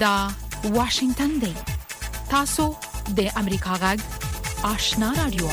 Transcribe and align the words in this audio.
دا 0.00 0.28
واشنگتن 0.64 1.28
دی 1.38 1.52
تاسو 2.30 2.64
د 3.16 3.28
امریکا 3.36 3.74
غږ 3.82 4.00
آشنا 4.70 5.12
رادیو 5.18 5.48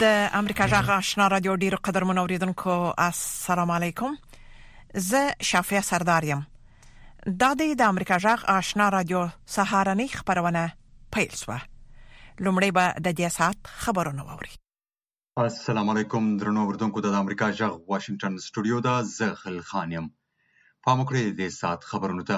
د 0.00 0.28
امریکا 0.32 0.68
غږ 0.68 0.88
آشنا 0.90 1.28
رادیو 1.34 1.56
ډیرو 1.64 1.78
قدر 1.88 2.04
منوریدونکو 2.04 2.70
السلام 3.08 3.70
علیکم 3.76 4.16
زه 5.10 5.34
شافیا 5.50 5.80
سردارم 5.90 6.42
دا 7.40 7.54
د 7.64 7.82
امریکا 7.88 8.18
غږ 8.28 8.44
آشنا 8.56 8.88
رادیو 8.96 9.28
سهارنی 9.58 10.08
خبرونه 10.16 10.66
پیل 11.18 11.34
شوه 11.44 11.60
لومړی 12.40 12.72
به 12.80 12.90
د 13.04 13.14
دې 13.14 13.32
سات 13.38 13.56
خبرونه 13.84 14.22
ووري 14.32 14.50
السلام 15.48 15.88
علیکم 15.98 16.34
درنو 16.42 16.60
اوردونکو 16.66 17.00
د 17.08 17.22
امریکا 17.24 17.52
غږ 17.56 17.96
واشنگټن 17.96 18.44
سټوډیو 18.46 18.80
دا 18.90 19.02
زه 19.14 19.34
خل 19.46 19.60
خان 19.72 19.92
یم 20.00 20.10
پام 20.86 20.98
وکړئ 21.00 21.24
د 21.40 21.52
ساعت 21.60 21.80
خبرونو 21.90 22.22
ته 22.30 22.36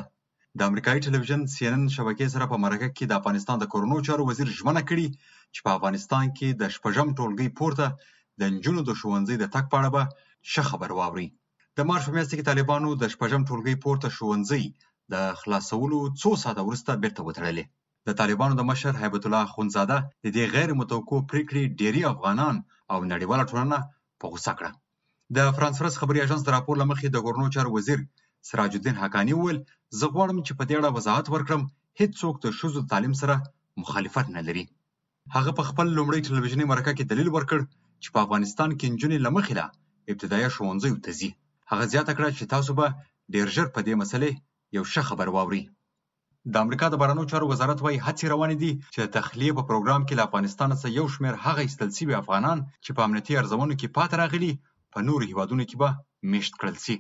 د 0.60 0.60
امریکایي 0.70 1.00
ټلویزیون 1.06 1.42
سی 1.52 1.62
ان 1.68 1.74
ان 1.78 1.94
شبکې 1.96 2.26
سره 2.34 2.46
په 2.52 2.56
مرکه 2.64 2.88
کې 2.96 3.04
د 3.08 3.12
افغانستان 3.20 3.56
د 3.60 3.70
کورونو 3.72 3.96
چارو 4.08 4.26
وزیر 4.28 4.50
ژمنه 4.58 4.82
کړې 4.90 5.06
چې 5.54 5.60
په 5.64 5.70
افغانستان 5.78 6.24
کې 6.36 6.48
د 6.60 6.64
شپږم 6.76 7.08
ټولګي 7.18 7.48
پورته 7.60 7.86
د 8.40 8.42
نجونو 8.54 8.80
د 8.88 8.94
ښوونځي 9.00 9.36
د 9.40 9.44
تک 9.54 9.64
په 9.72 9.76
اړه 9.80 9.90
به 9.94 10.02
ښه 10.52 10.62
خبر 10.70 10.90
واوري 10.98 11.28
د 11.78 11.88
مارچ 11.88 12.02
په 12.06 12.14
میاشت 12.16 12.30
کې 12.34 12.48
طالبانو 12.50 12.90
د 13.02 13.10
شپږم 13.14 13.42
ټولګي 13.48 13.74
پورته 13.84 14.08
ښوونځي 14.16 14.62
د 15.14 15.24
خلاصولو 15.40 15.98
څو 16.20 16.30
ساعته 16.42 16.62
وروسته 16.68 17.00
بیرته 17.02 17.20
وتړلې 17.28 17.64
د 18.08 18.18
طالبانو 18.20 18.54
د 18.58 18.62
مشر 18.70 18.92
هیبت 19.02 19.22
الله 19.26 19.52
خونزاده 19.54 19.98
د 20.24 20.26
دې 20.36 20.44
غیر 20.54 20.70
متوقع 20.80 21.18
پریکړې 21.32 21.62
ډېری 21.80 22.00
افغانان 22.12 22.54
او 22.92 22.98
نړیواله 23.12 23.44
ټولنه 23.50 23.76
په 24.20 24.24
غوسه 24.32 24.52
کړه 24.58 24.72
د 25.36 25.56
فرانس 25.56 25.74
پرس 25.82 25.94
خبري 26.02 26.20
اژانس 26.24 26.42
د 26.46 26.54
راپور 26.56 26.76
لمخې 26.82 27.08
د 27.14 27.24
کورونو 27.26 27.52
چارو 27.56 27.72
وزیر 27.78 28.00
سراج 28.48 28.74
الدین 28.78 28.96
حقاني 29.02 29.32
وویل 29.38 29.58
زه 29.98 30.06
غواړم 30.14 30.38
چې 30.46 30.52
په 30.58 30.64
دې 30.68 30.74
اړه 30.80 30.90
وضاحت 30.96 31.26
ورکړم 31.30 31.62
هیڅوک 32.00 32.34
د 32.40 32.46
ښځو 32.58 32.76
د 32.82 32.90
تعلیم 32.92 33.14
سره 33.22 33.34
مخالفت 33.82 34.26
نه 34.36 34.42
لري 34.48 34.64
هغه 35.36 35.50
په 35.58 35.62
خپل 35.68 35.86
لومړۍ 35.98 36.20
ټلویزیوني 36.26 36.66
مرکه 36.72 36.92
کې 36.96 37.04
دلیل 37.10 37.28
ورکړ 37.32 37.58
چې 38.02 38.08
په 38.14 38.18
افغانستان 38.24 38.70
کې 38.78 38.92
نجونې 38.94 39.18
له 39.24 39.30
مخې 39.36 39.52
له 39.58 39.64
ابتدایي 40.12 40.48
ښوونځیو 40.54 41.00
ته 41.04 41.10
ځي 41.20 41.30
هغه 41.70 41.84
زیاته 41.92 42.12
کړه 42.18 42.28
چې 42.38 42.44
تاسو 42.54 42.70
به 42.78 42.86
ډېر 43.34 43.46
ژر 43.54 43.66
په 43.74 43.80
دې 43.86 43.94
مسلې 44.02 44.30
یو 44.76 44.84
ښه 44.92 45.02
خبر 45.08 45.28
واوري 45.36 45.62
د 46.52 46.54
امریکا 46.64 46.86
د 46.90 46.94
بهرنیو 47.00 47.28
چارو 47.30 47.46
وزارت 47.52 47.78
وایي 47.82 48.04
هڅې 48.06 48.24
روانې 48.32 48.56
دي 48.62 48.72
چې 48.94 48.98
د 49.02 49.12
تخلیه 49.18 49.52
په 49.58 49.62
پروګرام 49.68 50.02
کې 50.06 50.14
له 50.18 50.26
افغانستان 50.28 50.68
څخه 50.76 50.96
یو 50.98 51.06
شمېر 51.14 51.34
هغه 51.44 51.60
ایستل 51.66 51.90
سوي 51.98 52.14
افغانان 52.22 52.58
چې 52.84 52.90
په 52.96 53.00
امنیتي 53.06 53.32
ارزونو 53.40 53.74
کې 53.80 53.94
پاتې 53.96 54.14
راغلي 54.22 54.52
په 54.92 54.98
نورو 55.08 55.24
هیوادونو 55.30 55.62
کې 55.68 55.76
به 55.80 55.88
میشت 56.32 56.54
کړل 56.60 56.76
سي 56.86 56.96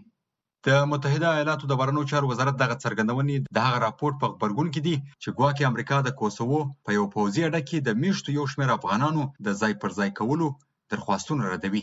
د 0.70 0.78
متحده 0.90 1.28
ایالاتو 1.32 1.68
د 1.70 1.74
بهرنیو 1.80 2.08
چارو 2.10 2.28
وزارت 2.30 2.56
دغه 2.62 2.76
څرګندونې 2.84 3.34
د 3.56 3.58
هغه 3.66 3.78
راپور 3.84 4.12
په 4.20 4.30
خبرګون 4.30 4.68
کې 4.74 4.80
دي 4.86 4.94
چې 5.22 5.34
ګواکې 5.38 5.68
امریکا 5.70 5.96
د 6.04 6.14
کوسوو 6.20 6.60
په 6.86 6.96
یو 6.96 7.04
پوځي 7.14 7.42
اډه 7.48 7.60
کې 7.68 7.78
د 7.82 7.90
میشتو 8.02 8.34
یو 8.38 8.44
شمېر 8.52 8.70
افغانانو 8.76 9.22
د 9.46 9.54
ځای 9.60 9.74
پر 9.82 9.90
ځای 9.98 10.10
کولو 10.20 10.48
درخواستونه 10.92 11.50
ردوي 11.52 11.82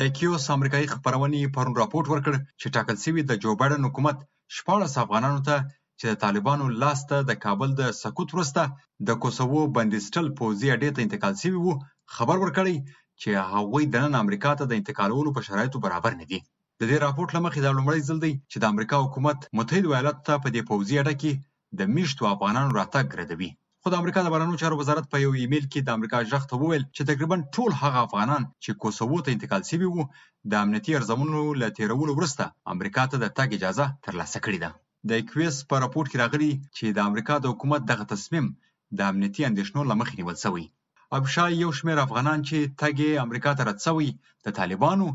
د 0.00 0.10
کیوس 0.16 0.46
امریکایي 0.56 0.90
خبرونې 0.94 1.52
پرون 1.54 1.76
راپورټ 1.82 2.06
ورکړ 2.12 2.34
چې 2.60 2.72
ټاکل 2.76 2.96
شوی 3.04 3.22
د 3.26 3.32
جو 3.44 3.50
بایدن 3.60 3.88
حکومت 3.88 4.26
شپاړس 4.56 4.92
افغانانو 5.04 5.40
ته 5.50 5.56
چې 6.00 6.04
د 6.10 6.20
طالبانو 6.24 6.66
لاسته 6.82 7.22
د 7.30 7.40
کابل 7.44 7.78
د 7.82 7.94
سقوط 8.02 8.34
وروسته 8.34 8.66
د 9.08 9.20
کوسوو 9.26 9.62
بندستل 9.78 10.26
پوځي 10.40 10.68
اډې 10.74 10.88
ته 10.96 11.06
انتقال 11.06 11.34
شوی 11.42 11.58
وو 11.62 11.78
خبر 12.18 12.42
ورکړی 12.42 12.76
چې 12.90 13.48
هغوی 13.54 13.88
دنن 13.94 14.22
امریکا 14.24 14.56
ته 14.60 14.64
د 14.70 14.80
انتقالولو 14.82 15.36
په 15.38 15.50
شرایطو 15.50 15.84
برابر 15.86 16.20
نه 16.22 16.28
دي 16.32 16.40
د 16.80 16.84
دې 16.90 16.96
راپورټ 17.04 17.30
له 17.34 17.40
مخې 17.46 17.58
دا 17.60 17.70
لومړی 17.78 18.00
ځل 18.08 18.18
دی 18.24 18.32
چې 18.50 18.56
د 18.60 18.64
امریکا 18.72 18.96
حکومت 19.04 19.38
متحد 19.58 19.84
ایالاتو 19.90 20.24
ته 20.28 20.34
په 20.44 20.48
دې 20.54 20.62
پوځي 20.70 20.94
اډه 21.02 21.14
کې 21.20 21.32
د 21.78 21.80
میشتو 21.94 22.24
افغانانو 22.34 22.74
راتګ 22.80 23.06
ردوي 23.20 23.50
خو 23.82 23.88
د 23.90 23.94
امریکا 24.00 24.20
د 24.22 24.28
بهرنیو 24.32 24.60
چارو 24.62 24.76
وزارت 24.80 25.06
په 25.12 25.18
یو 25.24 25.30
ایمیل 25.40 25.64
کې 25.72 25.80
د 25.82 25.90
امریکا 25.96 26.18
ژغ 26.30 26.42
ته 26.50 26.54
وویل 26.62 26.82
چې 26.96 27.02
تقریبا 27.10 27.36
ټول 27.56 27.70
هغه 27.82 27.98
افغانان 28.06 28.42
چې 28.64 28.70
کوسوو 28.82 29.24
ته 29.24 29.30
انتقال 29.36 29.62
شوي 29.70 29.88
وو 29.90 30.04
د 30.52 30.52
امنیتي 30.64 30.92
ارزمونو 30.98 31.40
له 31.60 31.66
تیرولو 31.78 32.12
وروسته 32.18 32.44
امریکا 32.74 33.02
ته 33.10 33.16
د 33.22 33.26
تګ 33.38 33.48
اجازه 33.58 33.86
ترلاسه 34.06 34.38
کړې 34.44 34.58
ده 34.64 34.70
د 35.08 35.10
ایکویس 35.20 35.56
په 35.70 35.76
راپورټ 35.84 36.06
کې 36.10 36.20
راغلي 36.24 36.52
چې 36.76 36.84
د 36.96 36.98
امریکا 37.10 37.34
د 37.40 37.46
حکومت 37.52 37.86
دغه 37.92 38.04
تصمیم 38.14 38.50
د 38.98 39.08
امنیتي 39.12 39.48
اندیشنو 39.50 39.88
له 39.90 39.94
مخې 40.00 40.14
نیول 40.20 40.36
شوی 40.44 40.66
ابشای 41.20 41.52
یو 41.64 41.70
شمېر 41.78 41.96
افغانان 42.06 42.38
چې 42.48 42.70
تګ 42.82 42.98
امریکا 43.26 43.50
ته 43.58 43.68
رد 43.70 43.78
شوی 43.86 44.08
د 44.46 44.56
طالبانو 44.58 45.08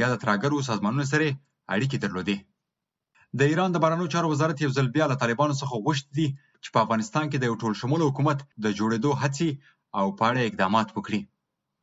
یا 0.00 0.06
د 0.10 0.16
ترهګرو 0.22 0.66
سازمانونو 0.68 1.06
سره 1.12 1.26
اړیکې 1.76 1.98
درلودې. 2.04 2.36
د 3.38 3.40
ایران 3.50 3.70
د 3.72 3.76
بهرنیو 3.84 4.12
چارو 4.14 4.30
وزارت 4.34 4.56
یو 4.60 4.72
ځل 4.78 4.86
بیا 4.96 5.06
له 5.12 5.16
طالبانو 5.22 5.58
څخه 5.60 5.82
غوښتي 5.84 6.26
چې 6.62 6.68
په 6.74 6.82
افغانستان 6.84 7.24
کې 7.30 7.38
د 7.38 7.44
یو 7.50 7.56
ټولشمول 7.62 8.00
حکومت 8.08 8.38
د 8.64 8.66
جوړېدو 8.78 9.10
هڅې 9.22 9.48
او 9.98 10.06
په 10.18 10.24
اړه 10.30 10.40
اقدامات 10.48 10.88
وکړي. 10.92 11.20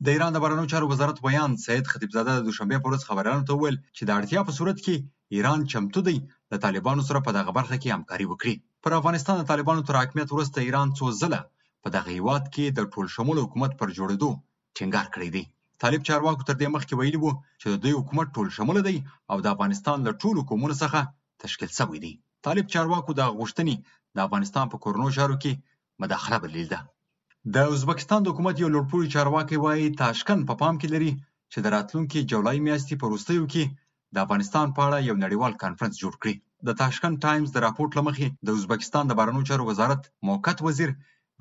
د 0.05 0.07
ایران 0.15 0.31
د 0.33 0.41
بهرنیو 0.43 0.71
چارو 0.71 0.85
وزارت 0.93 1.17
ویان 1.25 1.51
سید 1.65 1.85
خطیبزاده 1.93 2.31
د 2.35 2.45
دوشنبه 2.47 2.79
په 2.81 2.87
ورځ 2.89 3.01
خبریالانو 3.09 3.47
ته 3.49 3.53
وویل 3.55 3.77
چې 3.95 4.03
د 4.05 4.11
اړتیا 4.19 4.41
په 4.47 4.51
صورت 4.57 4.77
کې 4.85 4.95
ایران 5.35 5.59
چمتو 5.71 6.01
دی 6.07 6.17
د 6.51 6.53
طالبانو 6.65 7.07
سره 7.09 7.23
په 7.27 7.31
دغه 7.37 7.51
برخه 7.57 7.75
کې 7.81 7.95
همکاري 7.95 8.25
وکړي. 8.29 8.55
پر 8.83 8.91
افغانستان 8.99 9.35
د 9.39 9.49
طالبانو 9.51 9.85
تر 9.87 9.95
حاکمیت 10.01 10.29
وروسته 10.31 10.57
ایران 10.67 10.87
څو 10.97 11.05
ځله 11.21 11.39
په 11.83 11.87
دغه 11.95 12.09
هیواد 12.17 12.43
کې 12.53 12.65
د 12.77 12.91
ټولشمول 12.93 13.37
حکومت 13.43 13.71
پر 13.79 13.87
جوړېدو 13.97 14.29
ټینګار 14.77 15.07
کړی 15.15 15.29
دی. 15.35 15.43
طالب 15.81 16.03
چارواکو 16.07 16.43
تر 16.49 16.55
دې 16.61 16.67
مخکې 16.75 16.93
ویلي 16.95 17.19
وو 17.21 17.31
چې 17.59 17.65
د 17.69 17.75
دوی 17.83 17.93
حکومت 17.99 18.27
ټول 18.35 18.47
شموله 18.57 18.81
دی 18.87 18.97
او 19.31 19.37
د 19.41 19.47
افغانستان 19.55 19.97
له 20.07 20.11
ټولو 20.21 20.39
قومونو 20.49 20.75
څخه 20.83 20.99
تشکیل 21.43 21.71
شوی 21.79 21.99
دی 22.05 22.13
طالب 22.45 22.65
چارواکو 22.73 23.11
دا 23.19 23.27
غوښتنې 23.37 23.75
د 24.15 24.17
افغانستان 24.25 24.65
په 24.71 24.77
کورنیو 24.83 25.15
چارو 25.17 25.35
کې 25.43 25.51
مداخله 26.01 26.37
بللې 26.43 26.65
ده 26.73 26.79
د 27.55 27.75
ازبکستان 27.75 28.19
د 28.21 28.27
حکومت 28.31 28.55
یو 28.57 28.73
لوړپوړی 28.75 29.13
چارواکی 29.15 29.57
وایي 29.63 29.87
تاشکن 30.01 30.39
په 30.49 30.53
پا 30.55 30.59
پام 30.61 30.75
کې 30.81 30.87
لري 30.93 31.11
چې 31.51 31.59
د 31.65 31.67
راتلونکي 31.75 32.19
جولای 32.31 32.57
میاشتې 32.65 32.95
په 32.99 33.05
وروستیو 33.09 33.43
کې 33.53 33.63
د 34.15 34.17
افغانستان 34.25 34.67
په 34.75 34.81
اړه 34.87 35.07
یو 35.09 35.15
نړیوال 35.25 35.53
کانفرنس 35.63 35.95
جوړ 36.03 36.13
کړي 36.21 36.35
د 36.67 36.79
تاشکند 36.81 37.15
ټایمز 37.25 37.49
د 37.53 37.57
راپورټ 37.65 37.91
لمخې 37.99 38.27
د 38.47 38.57
ازبکستان 38.57 39.03
د 39.07 39.13
بارنو 39.19 39.41
چارو 39.49 39.63
وزارت 39.71 40.01
موقت 40.29 40.57
وزیر 40.67 40.89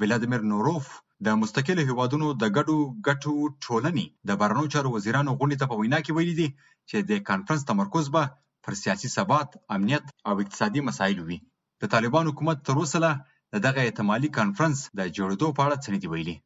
ولادیمیر 0.02 0.42
نوروف 0.52 0.84
د 1.26 1.28
مستقلو 1.42 1.82
هیوادونو 1.90 2.26
د 2.42 2.44
ګډو 2.56 2.78
ګټو 3.08 3.34
ټولنې 3.64 4.06
د 4.28 4.30
بهرنیو 4.40 4.72
چارو 4.74 4.88
وزیرانو 4.96 5.36
غونډې 5.38 5.56
ته 5.60 5.66
په 5.70 5.76
وینا 5.80 5.98
کې 6.04 6.12
ویلي 6.16 6.34
دي 6.40 6.48
چې 6.88 6.96
د 7.10 7.12
کانفرنس 7.28 7.62
تمرکز 7.70 8.04
به 8.14 8.22
پر 8.64 8.72
سیاسي 8.82 9.08
ثبات، 9.16 9.48
امنیت 9.76 10.04
او 10.28 10.34
اقتصادي 10.44 10.80
مسایلو 10.88 11.22
وي. 11.28 11.38
د 11.80 11.84
طالبان 11.94 12.24
حکومت 12.30 12.58
تر 12.66 12.74
اوسه 12.80 12.98
لا 13.04 13.12
د 13.52 13.56
دغه 13.66 13.80
احتمالي 13.86 14.28
کانفرنس 14.38 14.76
د 14.98 15.00
جوړېدو 15.16 15.46
په 15.56 15.60
اړه 15.66 15.76
څه 15.82 15.88
نه 15.94 15.98
دي 16.02 16.08
ویلي. 16.12 16.36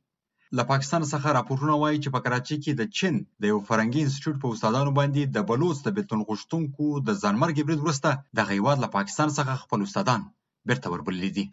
له 0.57 0.63
پاکستان 0.71 1.03
څخه 1.13 1.29
راپورونه 1.39 1.75
وایي 1.83 1.99
چې 2.03 2.11
په 2.15 2.21
کراچۍ 2.25 2.57
کې 2.65 2.73
د 2.81 2.83
چین 2.97 3.15
د 3.43 3.45
یو 3.53 3.59
فرنګي 3.69 4.01
انسټیټیوټ 4.03 4.37
په 4.43 4.49
استادانو 4.55 4.93
باندې 4.99 5.23
د 5.37 5.39
بلوڅ 5.51 5.77
د 5.83 5.89
بیلتون 5.97 6.21
غوښتونکو 6.29 6.85
د 7.09 7.11
ځانمرګي 7.23 7.63
برید 7.67 7.81
وروسته 7.83 8.09
د 8.37 8.39
غیواد 8.51 8.77
له 8.85 8.89
پاکستان 8.97 9.29
څخه 9.39 9.53
خپل 9.63 9.79
استادان 9.87 10.21
بیرته 10.69 10.87
وربللي 10.91 11.31
دي. 11.39 11.47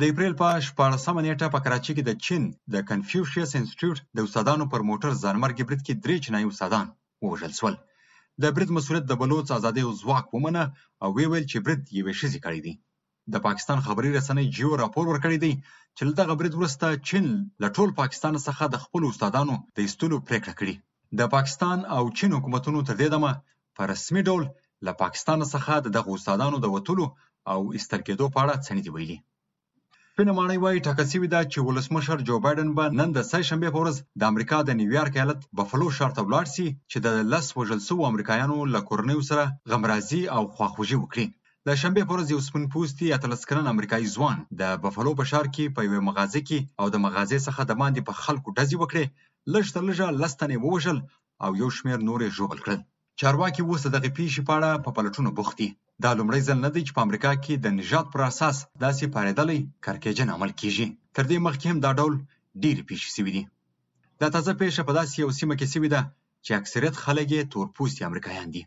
د 0.00 0.02
اپرېل 0.12 0.34
په 0.40 0.48
شپاړسمه 0.68 1.20
نېټه 1.26 1.46
په 1.54 1.58
کراچۍ 1.64 1.92
کې 1.96 2.04
د 2.06 2.10
چین 2.24 2.42
د 2.72 2.74
کنفیوشیس 2.88 3.50
انسټیټیوټ 3.60 3.98
د 4.16 4.18
استادانو 4.26 4.64
پر 4.72 4.80
موټر 4.88 5.10
ځانمرګي 5.22 5.64
برید 5.68 5.82
کې 5.86 5.94
درې 6.04 6.16
چینایي 6.24 6.46
استادان 6.50 6.86
ووژل 7.24 7.52
سول. 7.58 7.74
د 8.42 8.44
برید 8.54 8.70
مسؤلیت 8.76 9.04
د 9.08 9.12
بلوڅ 9.20 9.46
ازادۍ 9.58 9.82
ځواک 10.00 10.26
ومنه 10.36 10.62
او 11.02 11.08
وی 11.16 11.26
ویل 11.30 11.46
چې 11.52 11.58
برید 11.64 11.82
یوې 11.98 12.14
ښځې 12.20 12.38
کړی 12.44 12.60
دی. 12.66 12.74
د 13.32 13.34
پاکستان 13.46 13.78
خبري 13.86 14.10
رسنۍ 14.18 14.46
جیو 14.54 14.70
راپور 14.82 15.04
ورکړی 15.08 15.38
دی 15.44 15.52
چې 15.96 16.02
له 16.08 16.12
دغه 16.20 16.32
برید 16.40 16.54
وروسته 16.56 16.86
چین 17.08 17.26
له 17.62 17.68
ټول 17.76 17.88
پاکستان 18.00 18.34
څخه 18.48 18.64
د 18.68 18.76
خپلو 18.84 19.06
استادانو 19.12 19.54
د 19.76 19.78
ایستلو 19.84 20.16
پریکړه 20.28 20.54
کړې. 20.58 20.74
د 21.18 21.20
پاکستان 21.34 21.78
او 21.96 22.02
چین 22.18 22.30
حکومتونو 22.38 22.78
تر 22.88 22.94
دې 23.00 23.08
دمه 23.14 23.30
په 23.76 23.80
رسمي 23.92 24.22
ډول 24.28 24.42
له 24.86 24.92
پاکستان 25.02 25.38
څخه 25.54 25.72
د 25.82 25.88
دغه 25.96 26.08
استادانو 26.16 26.56
د 26.62 26.66
وتلو 26.74 27.04
او 27.52 27.58
ایستل 27.76 28.00
کېدو 28.08 28.24
په 28.34 28.38
اړه 28.44 28.54
څه 28.64 28.70
نه 28.78 28.82
دي 28.86 28.92
ویلي. 28.96 29.18
سپینه 30.18 30.34
ماڼۍ 30.36 30.58
وایي 30.60 30.82
ټاکل 30.86 31.06
شوې 31.12 31.28
ده 31.32 31.40
چې 31.52 31.58
ولسمشر 31.64 32.20
جو 32.28 32.36
بایدن 32.44 32.68
به 32.76 32.84
نن 33.00 33.10
د 33.16 33.24
سه 33.30 33.40
شنبې 33.48 33.72
په 33.72 33.80
ورځ 33.82 33.96
د 34.20 34.32
امریکا 34.32 34.58
د 34.66 34.76
نیویارک 34.78 35.14
ایالت 35.16 35.40
بفلو 35.58 35.88
ښار 35.96 36.12
ته 36.18 36.22
ولاړ 36.26 36.44
شي 36.54 36.68
چې 36.90 36.98
د 37.06 37.26
لس 37.32 37.46
وژل 37.58 37.80
شوو 37.88 38.06
امریکایانو 38.10 38.56
له 38.74 38.80
کورنیو 38.88 39.26
سره 39.30 39.44
غمرازي 39.72 40.22
او 40.36 40.42
خواخوږي 40.54 40.96
وکړي 41.00 41.26
د 41.66 41.78
شنبې 41.82 42.02
پر 42.06 42.10
ورځ 42.14 42.28
یو 42.34 42.40
سپین 42.48 42.64
پوستي 42.72 43.06
اتلس 43.16 43.40
کلن 43.50 43.66
امریکایي 43.74 44.10
ځوان 44.16 44.38
د 44.60 44.82
بفلو 44.86 45.12
په 45.18 45.24
ښار 45.30 45.46
کې 45.54 45.64
په 45.76 45.80
یوې 45.86 46.00
مغازه 46.08 46.40
کې 46.48 46.58
او 46.80 46.86
د 46.94 47.02
مغازې 47.06 47.38
څخه 47.46 47.60
د 47.66 47.72
باندې 47.80 48.00
په 48.08 48.12
خلکو 48.24 48.48
ډزې 48.58 48.76
وکړې 48.82 49.04
لږ 49.54 49.64
تر 49.74 49.82
لږه 49.88 50.08
لس 50.22 50.32
تنې 50.40 50.56
ووژل 50.64 50.98
او 51.44 51.50
یو 51.62 51.68
شمېر 51.78 51.98
نورې 52.10 52.28
ژوبل 52.36 52.58
کړل 52.64 52.80
چارواکي 53.22 53.62
اوس 53.64 53.80
د 53.84 53.88
دغې 53.94 54.10
پیښې 54.18 54.40
په 54.48 54.52
اړه 54.58 54.82
په 54.84 54.90
پلټونو 54.96 55.30
بوخت 55.40 55.56
دي 55.60 55.70
دا 56.04 56.10
لومړی 56.18 56.40
ځل 56.48 56.58
نه 56.66 56.70
دی 56.74 56.82
چې 56.86 56.92
په 56.96 57.04
امریکا 57.06 57.32
کې 57.44 57.54
د 57.56 57.66
نژاد 57.78 58.06
پر 58.14 58.20
اساس 58.30 58.56
داسې 58.84 59.04
پارېدلی 59.16 59.58
کارکېجن 59.84 60.28
عمل 60.36 60.50
کیږي 60.60 60.86
تر 61.16 61.24
دې 61.30 61.38
مخکې 61.46 61.66
هم 61.70 61.78
دا 61.84 61.90
ډول 62.00 62.14
ډېرې 62.62 62.82
پیښې 62.90 63.08
سوي 63.16 63.32
دي 63.36 63.44
دا 64.20 64.28
تازه 64.34 64.52
پیښه 64.62 64.80
په 64.88 64.92
داسې 64.98 65.14
یو 65.24 65.30
سیمه 65.38 65.54
کې 65.60 65.66
سوي 65.74 65.88
ده 65.94 66.00
چې 66.44 66.50
اکثریت 66.60 66.94
خلک 67.04 67.26
یې 67.34 67.48
تورپوستي 67.52 68.02
امریکایان 68.10 68.48
دي 68.54 68.62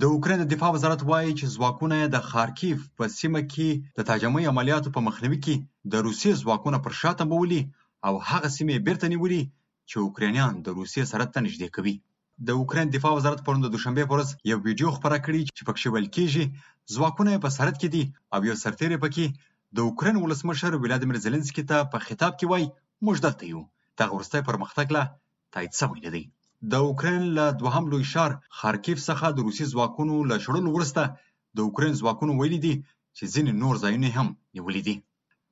د 0.00 0.02
اوکراین 0.14 0.40
د 0.40 0.46
دفاع 0.52 0.70
وزارت 0.76 1.00
وایي 1.04 1.32
چې 1.38 1.52
ځواکونه 1.56 1.96
د 2.04 2.16
خارکیف 2.30 2.78
په 2.96 3.04
سیمه 3.20 3.40
کې 3.52 3.68
د 3.98 4.00
تاجمي 4.10 4.44
عملیاتو 4.52 4.94
په 4.96 5.00
مخنیوي 5.06 5.38
کې 5.44 5.54
د 5.92 5.94
روسي 6.06 6.30
ځواکونه 6.42 6.78
پر 6.84 6.92
شاته 7.00 7.24
مولي 7.32 7.62
او 8.06 8.12
هغه 8.28 8.48
سیمه 8.58 8.74
بیرته 8.86 9.06
نیولې 9.12 9.42
چې 9.88 9.96
اوکرانیان 10.02 10.54
د 10.64 10.68
روسي 10.78 11.02
سره 11.12 11.24
تنشدې 11.34 11.68
کوي 11.76 11.94
د 12.48 12.50
اوکراین 12.60 12.88
دفاع 12.92 13.10
وزارت 13.16 13.40
پرون 13.46 13.60
د 13.62 13.68
دوشنبه 13.74 14.02
په 14.10 14.14
ورځ 14.16 14.28
یو 14.50 14.58
ویډیو 14.66 14.88
خپره 14.98 15.16
کړی 15.26 15.40
چې 15.56 15.62
پکې 15.68 15.86
ویل 15.92 16.08
کېږي 16.16 16.44
ځواکونه 16.94 17.30
په 17.44 17.48
سرحد 17.56 17.76
کې 17.80 17.88
دي 17.94 18.04
او 18.34 18.40
یو 18.48 18.56
سرتیری 18.64 18.98
پکې 19.04 19.24
د 19.76 19.88
اوکراین 19.88 20.16
ولسمشر 20.20 20.72
ولادیمیر 20.84 21.18
زيلنسکي 21.26 21.64
ته 21.70 21.78
په 21.92 21.98
خطاب 22.06 22.32
کې 22.38 22.46
وای 22.50 22.64
موږ 23.08 23.16
دلته 23.24 23.44
یو 23.52 23.60
دغه 23.98 24.12
ورسته 24.16 24.46
پرمختګ 24.48 24.86
لا 24.96 25.02
تایید 25.56 25.72
شوی 25.80 26.00
نه 26.06 26.10
دی 26.14 26.24
د 26.72 26.86
اوکراین 26.86 27.24
له 27.38 27.44
دوهم 27.60 27.84
لوی 27.92 28.04
ښار 28.12 28.32
خارکیف 28.60 28.98
څخه 29.08 29.26
د 29.36 29.48
روسي 29.48 29.64
ځواکونو 29.72 30.14
له 30.30 30.36
شړلو 30.44 30.68
وروسته 30.76 31.02
د 31.58 31.66
اوکراین 31.66 31.94
ځواکونو 32.02 32.32
ویلي 32.40 32.60
دي 32.66 32.74
چې 33.16 33.24
ځینې 33.34 33.52
نور 33.62 33.74
ځایونه 33.84 34.08
هم 34.18 34.28
نیولي 34.56 34.82
دي 34.88 34.96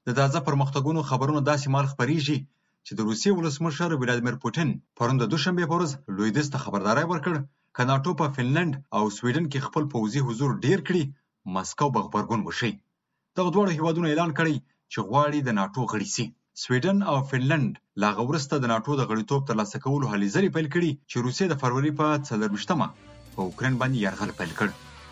د 0.07 0.19
تازه 0.21 0.41
پرمختګونو 0.49 1.01
خبرونه 1.11 1.41
داسې 1.51 1.67
مال 1.75 1.87
خپریږي 1.93 2.39
چې 2.91 2.97
د 2.99 3.03
روسیې 3.09 3.33
ولسمشر 3.39 3.93
ولادیمیر 4.03 4.37
پوتین 4.43 4.69
پرون 4.99 5.17
د 5.23 5.27
دوشنبه 5.33 5.65
په 5.71 5.75
ورځ 5.79 5.91
لویدیځ 6.17 6.47
ته 6.53 6.63
خبرداری 6.65 7.05
ورکړ 7.09 7.35
که 7.77 7.83
ناټو 7.91 8.13
په 8.21 8.27
فنلند 8.37 8.75
او 8.97 9.03
سویډن 9.17 9.47
کې 9.53 9.65
خپل 9.67 9.85
پوځي 9.95 10.21
حضور 10.29 10.51
ډیر 10.67 10.79
کړي 10.91 11.03
مسکو 11.57 11.89
به 11.97 12.05
غبرګون 12.07 12.41
وښي 12.45 12.73
دغه 13.37 13.51
دواړه 13.55 13.73
هیوادونه 13.79 14.09
اعلان 14.11 14.33
کړی 14.39 14.57
چې 14.93 14.99
غواړي 15.11 15.39
د 15.43 15.51
ناټو 15.59 15.81
غړي 15.91 16.09
سي 16.17 16.27
سویډن 16.63 16.99
او 17.11 17.17
فنلند 17.31 17.73
لا 18.03 18.11
غورسته 18.23 18.55
د 18.63 18.67
ناټو 18.75 18.93
د 19.01 19.11
غړیتوب 19.11 19.41
ترلاسه 19.51 19.77
کولو 19.85 20.07
هلې 20.13 20.29
ځلې 20.37 20.49
پیل 20.57 20.69
کړي 20.75 20.91
چې 21.11 21.17
روسیې 21.27 21.47
د 21.51 21.55
فروری 21.63 21.93
په 21.99 22.07
14مه 22.29 22.87
په 23.35 23.41
اوکرين 23.47 23.75
باندې 23.81 23.99
یرغل 24.07 24.31
پیل 24.41 24.53
کړ 24.59 24.69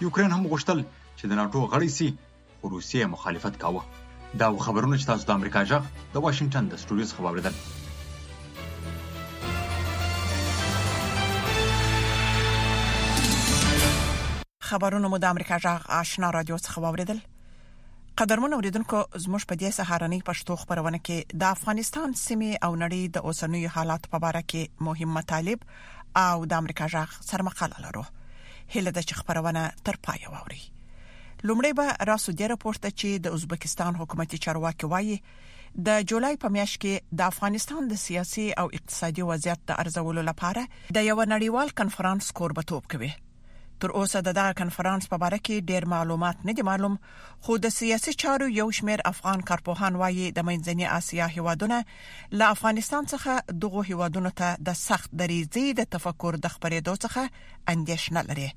یوکرين 0.07 0.31
هم 0.37 0.43
غوښتل 0.53 0.79
چې 1.19 1.25
د 1.29 1.35
ناټو 1.43 1.61
غړي 1.77 1.91
سي 1.99 2.09
خو 2.57 2.65
روسیې 2.75 3.13
مخالفت 3.15 3.55
کاوه 3.63 3.83
دا 4.39 4.57
خبرونه 4.59 4.99
چې 5.01 5.07
تاسو 5.09 5.25
د 5.29 5.35
امریکا 5.41 5.61
جغ 5.73 5.85
د 6.15 6.25
واشنگټن 6.25 6.67
د 6.73 6.81
سټوډیو 6.81 7.11
څخه 7.11 7.27
واوریدل 7.27 7.55
خبرونه 14.73 15.11
مو 15.15 15.21
د 15.25 15.33
امریکا 15.37 15.57
جغ 15.67 15.87
آشنا 16.01 16.31
رادیو 16.39 16.59
څخه 16.67 16.85
واوریدل 16.87 17.21
قدرمن 18.21 18.57
اوریدونکو 18.59 18.99
زموږ 19.25 19.49
په 19.49 19.61
دې 19.63 19.77
سهارنۍ 19.79 20.21
پښتو 20.29 20.59
خبرونه 20.63 21.01
کې 21.09 21.41
د 21.43 21.51
افغانستان 21.57 22.15
سیمه 22.27 22.53
او 22.69 22.71
نړۍ 22.77 23.17
د 23.17 23.27
اوسنوي 23.33 23.73
حالات 23.79 24.09
په 24.15 24.25
اړه 24.29 24.49
کې 24.53 24.87
مهم 24.91 25.19
مطالب 25.21 25.67
او 26.29 26.47
د 26.53 26.63
امریکا 26.65 26.91
جغ 26.97 27.19
سرمقاله 27.33 27.85
لرو 27.89 28.07
هله 28.77 28.97
د 29.01 29.21
خبرونه 29.21 29.65
تر 29.91 30.01
پای 30.09 30.25
ووري 30.33 30.65
لومړی 31.45 31.73
به 31.73 31.95
راسودی 32.09 32.49
راپورته 32.49 32.89
را 32.89 32.95
چې 32.97 33.21
د 33.25 33.35
ازبکستان 33.39 33.97
حکومتي 34.03 34.39
چارواکي 34.45 34.87
وایي 34.93 35.17
د 35.89 36.05
جولای 36.13 36.37
په 36.45 36.49
میاشت 36.57 36.81
کې 36.85 37.17
د 37.21 37.29
افغانستان 37.33 37.89
د 37.89 37.99
سیاسي 38.05 38.47
او 38.63 38.67
اقتصادي 38.79 39.27
وضعیت 39.31 39.61
د 39.71 39.79
ارزولو 39.85 40.23
لپاره 40.31 40.63
د 40.97 41.09
یو 41.09 41.27
نړیوال 41.33 41.75
کنفرانس 41.83 42.31
کوربتوب 42.41 42.89
کوي 42.97 43.11
تر 43.85 43.93
اوسه 44.01 44.21
د 44.27 44.37
دغه 44.41 44.53
کنفرانس 44.63 45.09
په 45.15 45.21
اړه 45.29 45.47
کې 45.49 45.67
ډېر 45.71 45.89
معلومات 45.95 46.45
نه 46.51 46.55
دي 46.61 46.65
معلوم 46.69 46.95
خو 47.49 47.59
د 47.65 47.73
سیاسي 47.79 48.15
چارو 48.23 48.49
یو 48.61 48.71
شمېر 48.79 49.05
افغان 49.15 49.45
کارپوهان 49.53 50.01
وایي 50.03 50.27
د 50.39 50.49
منځنۍ 50.51 50.93
اسیا 50.99 51.27
هیوادونه 51.39 51.83
له 52.39 52.53
افغانستان 52.57 53.13
څخه 53.15 53.59
دغه 53.67 53.87
هیوادونو 53.93 54.33
ته 54.43 54.57
د 54.71 54.79
سخت 54.85 55.17
دریزي 55.25 55.67
د 55.83 55.91
تفکر 55.97 56.41
د 56.47 56.55
خبرېدو 56.57 56.97
څخه 57.09 57.75
اندیشنه 57.75 58.25
لري 58.31 58.51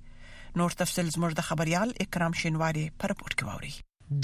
نور 0.57 0.71
تفصيل 0.81 1.07
زموږ 1.15 1.31
د 1.35 1.41
خبريال 1.49 1.89
اکرام 2.05 2.33
شینواری 2.41 2.85
پر 2.99 3.09
پورت 3.19 3.33
کوي 3.39 3.73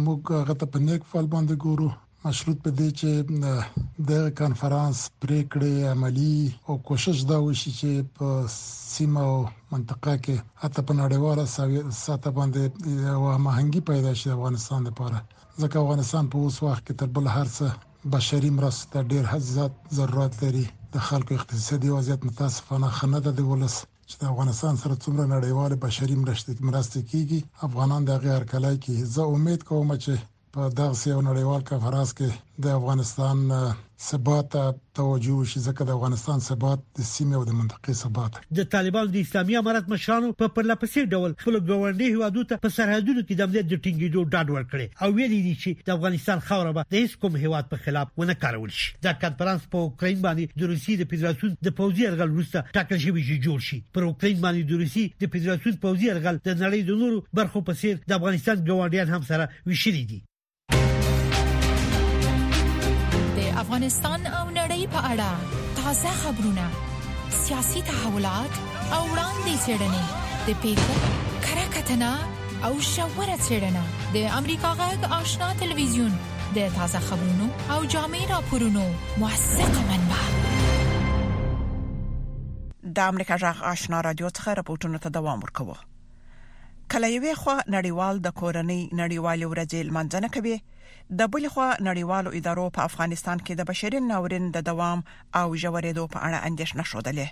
موږ 0.07 0.21
هغه 0.41 0.55
ته 0.61 0.67
په 0.73 0.79
نیک 0.87 1.03
فال 1.11 1.27
باندې 1.35 1.55
ګورو 1.65 1.89
مشروط 2.25 2.59
په 2.65 2.71
دې 2.79 2.89
چې 2.99 3.11
د 4.11 4.13
کانفرنس 4.41 4.97
پریکړې 5.23 5.75
عملی 5.95 6.37
او 6.67 6.75
کوشش 6.89 7.17
دا 7.33 7.39
وشي 7.47 7.73
چې 7.81 7.91
په 8.17 8.27
سیمه 8.95 9.21
او 9.33 9.37
منطقه 9.73 10.15
کې 10.25 10.37
حتی 10.63 10.81
په 10.89 10.93
نړیواله 11.03 11.45
ساته 12.05 12.31
باندې 12.39 12.63
یو 13.15 13.21
هماهنګي 13.37 13.81
پیدا 13.91 14.13
شي 14.21 14.27
افغانستان 14.37 14.81
لپاره 14.89 15.19
ځکه 15.63 15.77
افغانستان 15.85 16.25
په 16.33 16.37
اوس 16.43 16.57
وخت 16.67 16.83
کې 16.87 16.95
تر 17.01 17.09
بل 17.17 17.25
هر 17.37 17.47
څه 17.57 17.67
بشري 18.13 18.51
مرسته 18.59 18.97
ډیر 19.11 19.25
حزت 19.33 19.73
ضرورت 19.99 20.33
لري 20.45 20.65
د 20.95 20.97
خلکو 21.09 21.33
اقتصادي 21.39 21.89
وضعیت 21.97 22.21
متاسفانه 22.29 22.89
خنه 22.99 23.19
ده 23.27 23.31
د 23.37 23.41
ولس 23.51 23.75
چې 24.09 24.15
د 24.21 24.23
افغانستان 24.33 24.75
سره 24.83 24.95
څومره 25.05 25.25
نړیوال 25.37 25.73
بشري 25.87 26.17
مرستې 26.25 26.53
مرستې 26.69 27.01
کیږي 27.11 27.41
افغانان 27.67 28.03
د 28.07 28.11
غیر 28.25 28.43
کلای 28.53 28.77
کې 28.85 28.95
زه 29.15 29.23
امید 29.37 29.61
کوم 29.69 29.89
چې 30.05 30.13
په 30.55 30.63
دغه 30.79 30.95
یو 31.13 31.21
نړیوال 31.31 31.61
کنفرانس 31.71 32.11
کې 32.19 32.29
د 32.63 32.67
افغانستان 32.79 33.39
ثبات 34.09 34.53
توجه 34.99 35.39
شي 35.53 35.61
ځکه 35.63 35.85
د 35.87 35.91
افغانستان 35.99 36.41
ثبات 36.49 36.81
د 36.99 37.07
سیمه 37.13 37.37
او 37.39 37.45
د 37.47 37.55
منطقې 37.61 37.93
ثبات 38.01 38.37
د 38.59 38.67
طالبانو 38.75 39.11
د 39.15 39.17
اسلامي 39.27 39.57
امارت 39.61 39.89
مشرانو 39.95 40.29
په 40.43 40.51
پرلپسې 40.59 41.09
ډول 41.17 41.33
خپل 41.41 41.57
ګوندي 41.71 42.11
هوادو 42.17 42.45
ته 42.53 42.61
په 42.67 42.71
سرحدونو 42.77 43.25
کې 43.25 43.41
د 43.41 43.49
امنیت 43.49 43.67
د 43.73 43.81
ټینګېدو 43.87 44.23
ډاډ 44.35 44.55
ورکړي 44.57 44.87
او 45.03 45.09
ویلي 45.17 45.41
دي 45.49 45.55
چې 45.65 45.89
د 45.89 45.97
افغانستان 45.99 46.45
خاوره 46.51 46.75
به 46.79 46.85
د 46.91 46.97
هیڅ 47.01 47.17
کوم 47.25 47.39
هواد 47.45 47.71
په 47.73 47.83
خلاف 47.89 48.13
ونه 48.23 48.37
کارول 48.45 48.75
شي 48.79 48.93
دا 49.09 49.15
کانفرنس 49.25 49.65
په 49.75 49.85
اوکرين 49.89 50.21
باندې 50.27 50.63
د 50.63 50.71
روسي 50.75 50.97
د 51.03 51.09
فدراسیون 51.15 51.57
د 51.71 51.75
پوځي 51.81 52.05
ارګل 52.13 52.37
وروسته 52.37 52.63
ټاکل 52.79 53.01
شوی 53.07 53.25
چې 53.31 53.49
جوړ 53.49 53.65
شي 53.71 53.81
پر 53.99 54.07
اوکرين 54.11 54.39
باندې 54.45 54.71
د 54.71 54.85
روسي 54.85 55.05
د 55.25 55.35
فدراسیون 55.35 55.83
پوځي 55.87 56.13
ارګل 56.15 56.39
د 56.47 56.63
نړۍ 56.63 56.87
د 56.93 57.03
نورو 57.03 57.25
برخو 57.41 57.65
په 57.73 57.81
څیر 57.83 58.01
د 58.15 58.17
افغانستان 58.21 58.65
ګوندیان 58.71 59.13
هم 59.19 59.29
سره 59.33 59.51
وشري 59.73 60.05
دي 60.15 60.21
د 63.55 63.59
افغانستان 63.67 64.21
او 64.39 64.45
نړۍ 64.59 64.83
په 64.95 65.01
اړه 65.09 65.75
تازه 65.81 66.11
خبرونه 66.23 66.65
سیاسي 67.45 67.83
تحولات 67.91 68.53
او 68.97 69.03
وړاندې 69.13 69.55
څرګندې 69.67 70.05
د 70.47 70.49
پیښو 70.65 70.97
کره 71.47 71.67
کتنه 71.77 72.11
او 72.67 72.73
شاوره 72.89 73.37
څرګندونه 73.45 74.11
د 74.17 74.27
امریکا 74.41 74.73
غږ 74.83 75.07
آشنا 75.21 75.51
ټلویزیون 75.63 76.19
د 76.59 76.69
تازه 76.81 77.05
خبرونو 77.11 77.49
او 77.77 77.81
جامع 77.97 78.25
راپورونو 78.35 78.85
موثق 79.23 79.81
منبع 79.93 80.23
د 82.97 83.15
امریکا 83.15 83.43
غږ 83.45 83.67
آشنا 83.75 84.01
رادیو 84.09 84.37
څخه 84.39 84.61
راپورټونه 84.63 85.07
ته 85.07 85.19
دوام 85.21 85.47
ورکوي 85.47 85.79
کله 86.93 87.11
یو 87.13 87.35
خو 87.43 87.55
نړیوال 87.77 88.15
د 88.25 88.29
کورنۍ 88.41 88.81
نړیوال 89.01 89.41
ورځې 89.53 89.79
لمانځنه 89.89 90.29
کوي 90.35 90.57
د 91.21 91.31
بل 91.35 91.45
خو 91.55 91.67
نړیوالو 91.89 92.35
ادارو 92.41 92.67
په 92.79 92.89
افغانستان 92.91 93.39
کې 93.45 93.55
د 93.61 93.71
بشري 93.71 94.01
ناورین 94.11 94.45
د 94.57 94.67
دوام 94.71 94.99
او 95.41 95.47
ژورېدو 95.63 96.05
په 96.17 96.29
اړه 96.29 96.45
اندیشنه 96.49 96.85
شودلې 96.91 97.29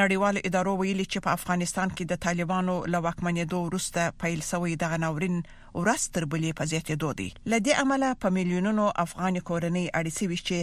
نړیوال 0.00 0.36
ادارو 0.50 0.72
ویلي 0.80 1.06
چې 1.12 1.18
په 1.26 1.30
افغانستان 1.38 1.88
کې 1.96 2.04
د 2.10 2.22
طالبانو 2.26 2.74
له 2.94 2.98
واکمنېدو 3.06 3.58
وروسته 3.68 4.02
پیل 4.24 4.40
شوی 4.50 4.72
د 4.82 4.98
ناورین 5.04 5.36
ورستر 5.80 6.28
بلې 6.34 6.50
په 6.60 6.70
زیاتېدو 6.72 7.10
دی 7.22 7.28
لدې 7.30 7.80
عمله 7.84 8.10
په 8.26 8.34
میلیونونو 8.40 8.90
افغان 9.04 9.40
کورنۍ 9.52 9.86
اړیسي 10.00 10.26
وشي 10.34 10.60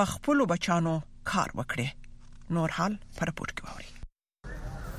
په 0.00 0.10
خپل 0.14 0.46
بچانو 0.54 0.96
کار 1.34 1.48
وکړي 1.60 2.58
نور 2.58 2.76
حال 2.80 2.98
پر 3.18 3.34
پورت 3.38 3.60
کوي 3.64 3.88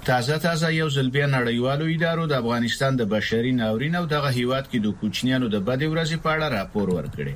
تازه 0.10 0.38
تازه 0.48 0.70
یو 0.82 0.90
ځل 0.96 1.10
بیا 1.16 1.28
نړیوالو 1.38 1.86
ادارو 1.96 2.24
د 2.30 2.34
افغانستان 2.44 2.96
د 3.00 3.04
بشري 3.16 3.52
ناورین 3.58 3.96
او 4.00 4.06
دغه 4.14 4.30
هیواد 4.38 4.66
کې 4.72 4.80
د 4.82 4.88
کوچنیانو 5.02 5.48
د 5.56 5.58
بد 5.68 5.82
ورځې 5.94 6.18
په 6.24 6.30
اړه 6.36 6.48
راپور 6.58 6.88
ورکړي 6.98 7.36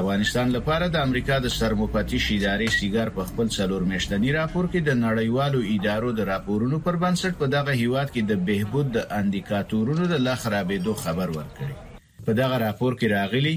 افغانستان 0.00 0.48
لپاره 0.56 0.88
د 0.94 0.96
امریکا 1.08 1.36
د 1.44 1.52
سرمفتش 1.56 2.26
ادارې 2.38 2.68
سیګار 2.78 3.12
په 3.18 3.22
خپل 3.28 3.52
څلور 3.58 3.84
میاشتنی 3.92 4.32
راپور 4.38 4.70
کې 4.72 4.80
د 4.88 4.98
نړیوالو 5.04 5.60
ادارو 5.76 6.10
د 6.20 6.26
راپورونو 6.32 6.80
پر 6.88 6.98
بنسټ 7.04 7.32
په 7.42 7.46
دغه 7.54 7.76
هیواد 7.84 8.12
کې 8.14 8.22
د 8.30 8.42
بهبود 8.50 8.92
د 8.98 9.06
اندیکاتورونو 9.20 10.10
د 10.14 10.22
لخرابېدو 10.26 10.96
خبر 11.04 11.28
ورکړي 11.38 12.02
په 12.26 12.38
دغه 12.42 12.58
راپور 12.66 12.98
کې 12.98 13.06
راغلي 13.18 13.54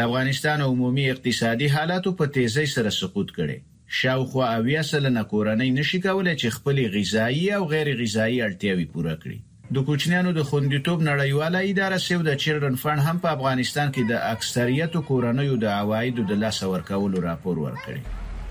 د 0.00 0.04
افغانستان 0.08 0.68
عمومي 0.70 1.08
اقتصادي 1.16 1.72
حالت 1.78 2.12
په 2.22 2.34
تیزی 2.38 2.68
سره 2.76 2.96
سقوط 3.00 3.34
کړي 3.40 3.58
شاوخوا 3.90 4.54
اویا 4.54 4.82
سلنه 4.82 5.22
کورنۍ 5.22 5.70
نشي 5.78 6.00
کولای 6.00 6.36
چې 6.38 6.46
خپل 6.48 6.88
غذایی 7.00 7.52
او 7.52 7.64
غیر 7.64 7.88
غذایی 8.02 8.42
اړتیاوې 8.48 8.86
پوره 8.92 9.14
کړي 9.24 9.36
د 9.74 9.84
کوچنیانو 9.88 10.32
د 10.38 10.42
خوندیتوب 10.48 11.00
نړیواله 11.08 11.60
اداره 11.70 12.00
سیو 12.06 12.20
د 12.26 12.34
چیلډرن 12.42 12.74
فند 12.82 12.98
هم 13.06 13.18
په 13.22 13.28
افغانستان 13.36 13.92
کې 13.92 14.08
د 14.10 14.34
اکثریت 14.34 14.98
کورنیو 15.10 15.56
د 15.62 15.72
عوایدو 15.78 16.24
د 16.32 16.40
لاس 16.42 16.62
ورکولو 16.62 17.22
راپور 17.28 17.56
ورکړي 17.64 18.02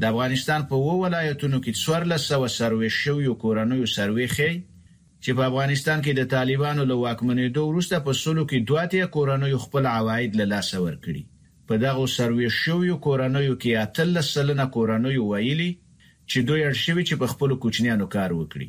د 0.00 0.08
افغانستان 0.14 0.64
په 0.72 0.80
وو 0.86 0.96
ولایتونو 1.04 1.60
کې 1.64 1.70
1400 1.82 2.24
سروې 2.60 2.90
شوې 3.02 3.36
کورنیو 3.46 3.92
سروې 3.96 4.28
خي 4.38 4.50
چې 5.24 5.30
په 5.36 5.42
افغانستان 5.50 5.98
کې 6.04 6.12
د 6.16 6.22
طالبانو 6.34 6.82
له 6.90 6.96
واکمنېدو 7.04 7.62
وروسته 7.70 7.96
په 8.06 8.12
سلو 8.22 8.42
کې 8.50 8.58
دوه 8.68 8.80
اتیا 8.86 9.06
کورنۍ 9.16 9.52
خپل 9.64 9.84
عواید 9.98 10.30
له 10.40 10.44
لاسه 10.54 10.76
ورکړي 10.86 11.22
په 11.68 11.74
دغه 11.84 12.04
سروي 12.16 12.48
شویو 12.62 12.96
کورنۍ 13.06 13.48
کې 13.62 13.70
اتل 13.84 14.10
سلنه 14.34 14.64
کورنۍ 14.76 15.16
ویلي 15.20 15.70
چې 16.30 16.38
دوی 16.48 16.60
ارشیوي 16.70 17.04
چې 17.08 17.14
په 17.20 17.26
خپل 17.32 17.50
کوچنیانو 17.62 18.06
کار 18.14 18.30
وکړي 18.40 18.68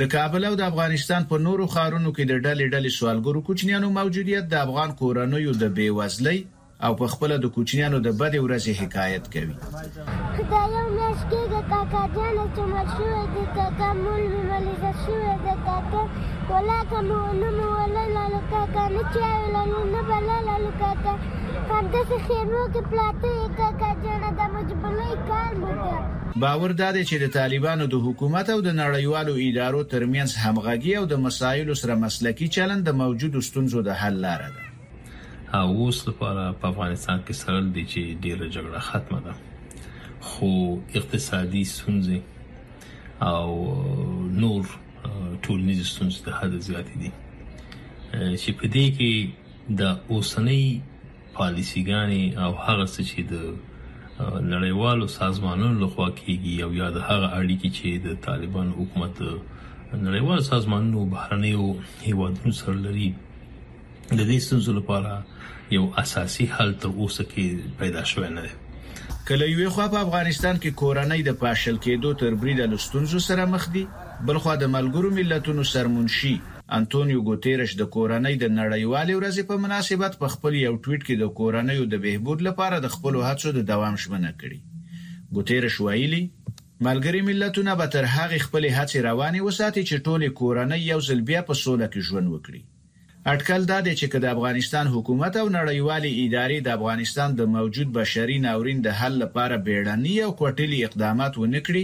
د 0.00 0.02
کابل 0.14 0.42
او 0.48 0.54
د 0.58 0.62
افغانستان 0.70 1.22
په 1.30 1.36
نورو 1.46 1.64
خارونو 1.74 2.10
کې 2.16 2.24
د 2.30 2.34
ډلې 2.46 2.66
ډلې 2.74 2.90
سوالګرو 2.98 3.40
کوچنیانو 3.48 3.88
موجودیت 3.98 4.44
د 4.50 4.54
افغان 4.66 4.90
کورنۍ 5.02 5.44
د 5.62 5.64
بیوزلۍ 5.76 6.38
او 6.86 6.92
په 7.00 7.06
خپل 7.12 7.30
د 7.40 7.46
کوچنیانو 7.54 7.98
د 8.06 8.08
بد 8.20 8.34
ورځې 8.46 8.72
حکایت 8.82 9.24
کوي 9.34 9.54
دا 9.56 10.62
یو 10.76 10.86
میاش 10.96 11.20
کېږي 11.30 11.60
کاکا 11.72 12.02
جان 12.14 12.36
چې 12.56 12.62
مشهور 12.74 13.26
دي 13.34 13.44
کاکا 13.56 13.88
مول 14.04 14.24
مولې 14.34 14.78
مشهور 14.84 15.34
دي 15.46 15.54
کاکا 15.66 16.02
ولا 16.50 16.78
کوم 16.92 17.10
نو 17.58 17.66
ولا 17.78 18.04
لاله 18.16 18.40
کاکا 18.52 18.84
نه 18.94 19.02
چې 19.12 19.18
لاله 19.26 19.82
نه 19.92 20.00
بل 20.08 20.24
لاله 20.30 20.70
کاکا 20.84 21.14
پنده 21.70 22.00
څه 22.08 22.16
خیرو 22.30 22.64
کې 22.72 22.82
پلاته 22.90 23.34
کاکا 23.60 23.90
جان 24.06 24.24
د 24.40 24.42
مجبلې 24.56 25.28
کار 25.28 25.52
مو 25.60 25.76
باور 26.42 26.70
دا 26.82 26.88
دی 26.96 27.04
چې 27.04 27.16
د 27.24 27.32
طالبانو 27.38 27.86
د 27.92 28.02
حکومت 28.06 28.50
او 28.54 28.60
د 28.66 28.70
نړیوالو 28.80 29.34
ادارو 29.46 29.82
ترمنځ 29.92 30.30
همغږي 30.44 30.94
او 31.00 31.04
د 31.12 31.22
مسایلو 31.26 31.74
سره 31.82 31.94
مسلکی 32.06 32.48
چلند 32.56 32.82
د 32.84 32.98
موجودو 33.02 33.40
ستونزو 33.48 33.82
د 33.88 33.96
حل 34.02 34.16
لاره 34.26 34.48
ده 34.56 34.69
اوس 35.58 35.98
لپاره 36.08 36.42
په 36.60 36.66
افغانستان 36.72 37.22
کې 37.26 37.34
سره 37.42 37.60
دي 37.76 37.84
چې 37.92 38.18
ډیره 38.22 38.48
جګړه 38.54 38.80
ختمه 38.88 39.20
ده 39.26 39.34
خو 40.28 40.50
اقتصادي 40.98 41.62
ستونزې 41.64 42.18
او 43.30 43.48
نور 44.40 44.64
ټولنیز 45.42 45.80
ستونزې 45.92 46.20
د 46.26 46.30
حد 46.38 46.52
زیاتې 46.66 46.94
دي 47.00 47.10
چې 48.42 48.50
په 48.60 48.64
دې 48.74 48.86
کې 48.96 49.12
د 49.80 49.82
اوسنۍ 50.12 50.64
پالیسیګانې 51.38 52.22
او 52.42 52.50
هغه 52.66 52.84
څه 52.94 53.00
چې 53.08 53.20
د 53.32 53.34
نړیوالو 54.54 55.06
سازمانونو 55.18 55.74
لخوا 55.86 56.06
کیږي 56.20 56.54
او 56.64 56.70
یا 56.80 56.88
د 56.96 57.08
هغه 57.08 57.26
اړیکې 57.38 57.68
چې 57.76 57.88
د 58.06 58.08
طالبان 58.26 58.68
حکومت 58.78 59.16
نړیوال 60.06 60.40
سازمانونو 60.50 61.00
بهرنیو 61.16 61.64
هیوادونو 62.06 62.52
سره 62.60 62.76
لري 62.86 63.08
د 64.18 64.20
دې 64.28 64.36
ستونزو 64.44 64.72
لپاره 64.76 65.10
یو 65.72 65.82
اساسي 66.02 66.44
حل 66.54 66.70
تر 66.84 66.94
اوسه 67.00 67.24
کې 67.32 67.74
پیدا 67.82 68.00
شوی 68.12 68.30
نه 68.36 68.46
دی 68.46 68.54
کله 69.28 69.46
یو 69.50 69.74
خو 69.74 69.84
په 69.92 70.00
افغانستان 70.06 70.56
کې 70.62 70.80
کورنۍ 70.80 71.26
د 71.28 71.36
پاشل 71.42 71.76
کېدو 71.84 72.10
تر 72.22 72.38
بریده 72.44 72.66
لستونزو 72.72 73.20
سره 73.26 73.44
مخ 73.52 73.66
دي 73.76 73.82
بل 74.30 74.40
خو 74.46 74.54
د 74.62 74.72
ملګرو 74.72 75.12
ملتونو 75.18 75.66
سرمنشي 75.74 76.32
انټونیو 76.78 77.22
ګوتيرش 77.28 77.76
د 77.82 77.88
کورنۍ 77.98 78.34
د 78.40 78.50
نړیوالې 78.56 79.20
ورځې 79.20 79.48
په 79.52 79.62
مناسبت 79.66 80.18
په 80.24 80.32
خپل 80.34 80.58
یو 80.62 80.74
ټویټ 80.74 81.00
کې 81.06 81.22
د 81.22 81.32
کورنۍ 81.42 81.86
د 81.94 82.02
بهبود 82.08 82.44
لپاره 82.48 82.82
د 82.86 82.94
خپل 82.96 83.20
هڅو 83.28 83.54
د 83.58 83.66
دوام 83.72 84.00
شمنه 84.06 84.32
کړي 84.42 85.38
ګوتيرش 85.38 85.78
ویلي 85.86 86.22
ملګری 86.90 87.22
ملتونه 87.30 87.78
به 87.82 87.94
تر 87.96 88.10
هغه 88.16 88.42
خپل 88.48 88.66
هڅې 88.72 89.08
رواني 89.10 89.46
وساتي 89.48 89.86
چې 89.88 90.04
ټول 90.10 90.36
کورنۍ 90.42 90.86
یو 90.90 91.00
ځل 91.10 91.26
بیا 91.32 91.46
په 91.52 91.60
سوله 91.64 91.92
کې 91.94 92.10
ژوند 92.10 92.36
وکړي 92.36 92.64
اټکل 93.28 93.64
دا 93.68 93.76
دی 93.86 93.92
چې 93.94 94.12
که 94.12 94.18
د 94.24 94.30
افغانستان 94.34 94.86
حکومت 94.92 95.34
او 95.38 95.42
نړیوالې 95.54 96.20
ادارې 96.26 96.60
د 96.68 96.70
افغانستان 96.78 97.34
د 97.40 97.48
موجود 97.56 97.90
بشري 97.96 98.36
ناورین 98.44 98.78
د 98.86 98.94
حل 99.00 99.18
لپاره 99.22 99.58
بیړني 99.66 100.14
او 100.26 100.30
کوټلي 100.38 100.78
اقدامات 100.86 101.36
ونکړي 101.42 101.82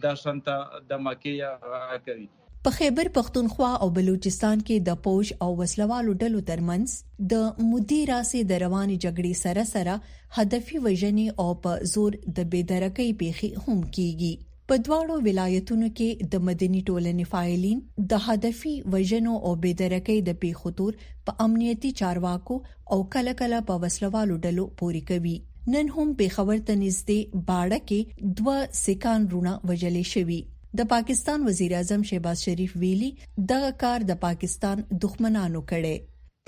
دا 0.02 0.12
شانته 0.20 0.82
د 0.90 1.02
مکیه 1.06 1.98
کوي 2.10 2.26
په 2.66 2.70
خیبر 2.76 3.08
پښتونخوا 3.16 3.70
او 3.84 3.86
بلوچستان 3.98 4.60
کې 4.66 4.76
د 4.88 4.98
پوج 5.06 5.28
او 5.46 5.50
وسلوالو 5.60 6.16
ډلو 6.22 6.40
ترمنځ 6.50 7.26
د 7.32 7.62
مودي 7.68 8.00
راسي 8.12 8.40
د 8.50 8.60
رواني 8.64 8.96
جګړې 9.04 9.34
سره 9.44 9.64
سره 9.74 9.94
هدفي 10.38 10.76
وژنې 10.86 11.26
او 11.44 11.48
په 11.66 11.72
زور 11.94 12.12
د 12.38 12.48
بيدرکۍ 12.54 13.10
پیخي 13.24 13.50
هم 13.64 13.78
کیږي 13.94 14.32
په 14.72 14.84
دواړو 14.88 15.16
ولایتونو 15.28 15.88
کې 16.00 16.08
د 16.34 16.44
مدني 16.48 16.82
ټولنې 16.88 17.26
فعالین 17.34 17.78
د 18.14 18.24
هدفي 18.26 18.74
وژنو 18.92 19.34
او 19.48 19.52
بيدرکۍ 19.64 20.18
د 20.28 20.40
پیښو 20.44 20.68
تور 20.80 20.92
په 21.28 21.38
امنیتي 21.48 21.90
چارواکو 22.02 22.56
او 22.96 23.04
کله 23.14 23.32
کله 23.40 23.64
په 23.70 23.74
وسلوالو 23.84 24.36
ډلو 24.48 24.64
پوري 24.82 25.00
کوي 25.12 25.36
نن 25.68 25.88
هم 25.92 26.14
پیښور 26.20 26.56
ته 26.66 26.76
نږدې 26.82 27.18
باړه 27.48 27.78
کې 27.88 28.32
دوه 28.38 28.56
سکان 28.82 29.26
رونه 29.32 29.52
وجلې 29.68 30.04
شوی 30.14 30.38
د 30.80 30.88
پاکستان 30.92 31.44
وزیر 31.48 31.74
اعظم 31.76 32.02
شهباز 32.10 32.42
شریف 32.46 32.76
ویلي 32.84 33.10
دغه 33.54 33.70
کار 33.82 34.06
د 34.10 34.20
پاکستان 34.26 34.84
دښمنانو 35.02 35.60
کړي 35.70 35.98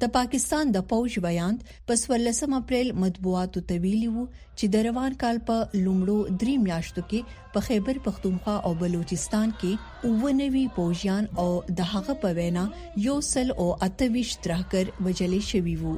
د 0.02 0.12
پاکستان 0.18 0.66
د 0.74 0.78
پوج 0.90 1.14
بیان 1.26 1.56
په 1.88 1.94
16 2.02 2.58
اپریل 2.60 2.88
مطبوعاتو 3.04 3.62
ته 3.70 3.76
ویلی 3.86 4.10
وو 4.18 4.24
چې 4.58 4.66
د 4.76 4.84
روان 4.88 5.14
کال 5.24 5.38
په 5.52 5.58
لومړو 5.86 6.20
درې 6.42 6.56
میاشتو 6.66 7.02
کې 7.10 7.22
په 7.56 7.60
خیبر 7.70 7.96
پختونخوا 8.10 8.56
او 8.70 8.74
بلوچستان 8.84 9.50
کې 9.64 9.74
اوونوي 10.12 10.66
پوجیان 10.76 11.24
او 11.46 11.48
د 11.82 11.90
هغه 11.96 12.18
په 12.26 12.30
وینا 12.42 12.66
یو 13.08 13.18
سل 13.32 13.48
او 13.62 13.68
اتويش 13.90 14.32
ترهګر 14.46 14.86
وجلې 15.06 15.42
شوی 15.54 15.76
وو 15.86 15.96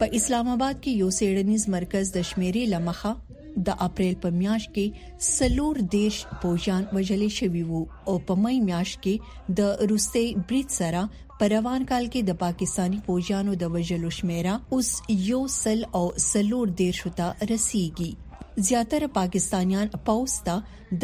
په 0.00 0.14
اسلام 0.18 0.48
آباد 0.56 0.76
کې 0.82 1.02
یو 1.04 1.14
سیډنیز 1.20 1.68
مرکز 1.78 2.06
د 2.16 2.28
شمیرې 2.30 2.64
لمخه 2.74 3.16
د 3.66 3.80
اپریل 3.86 4.14
په 4.24 4.30
میاشت 4.40 4.68
کې 4.74 5.22
سلور 5.36 5.74
دیش 5.94 6.16
پوجان 6.42 6.82
وجلې 6.96 7.30
شوی 7.38 7.62
وو 7.70 7.80
او 8.08 8.14
په 8.30 8.34
مې 8.42 8.56
میاشت 8.68 8.96
کې 9.04 9.14
د 9.58 9.60
روسي 9.92 10.26
بریټ 10.48 10.68
سره 10.80 11.02
په 11.38 11.44
روان 11.54 11.82
کال 11.92 12.04
کې 12.12 12.20
د 12.28 12.32
پاکستانی 12.44 12.98
پوجانو 13.08 13.52
د 13.62 13.74
وجلو 13.76 14.10
شمیره 14.20 14.54
اوس 14.76 14.88
یو 15.30 15.40
سل 15.62 15.80
او 16.00 16.04
سلور 16.30 16.66
دیش 16.82 17.00
ته 17.20 17.28
رسیدي 17.54 18.10
زیاتره 18.68 19.08
پاکستانیان 19.18 19.92
پاوستا 20.10 20.54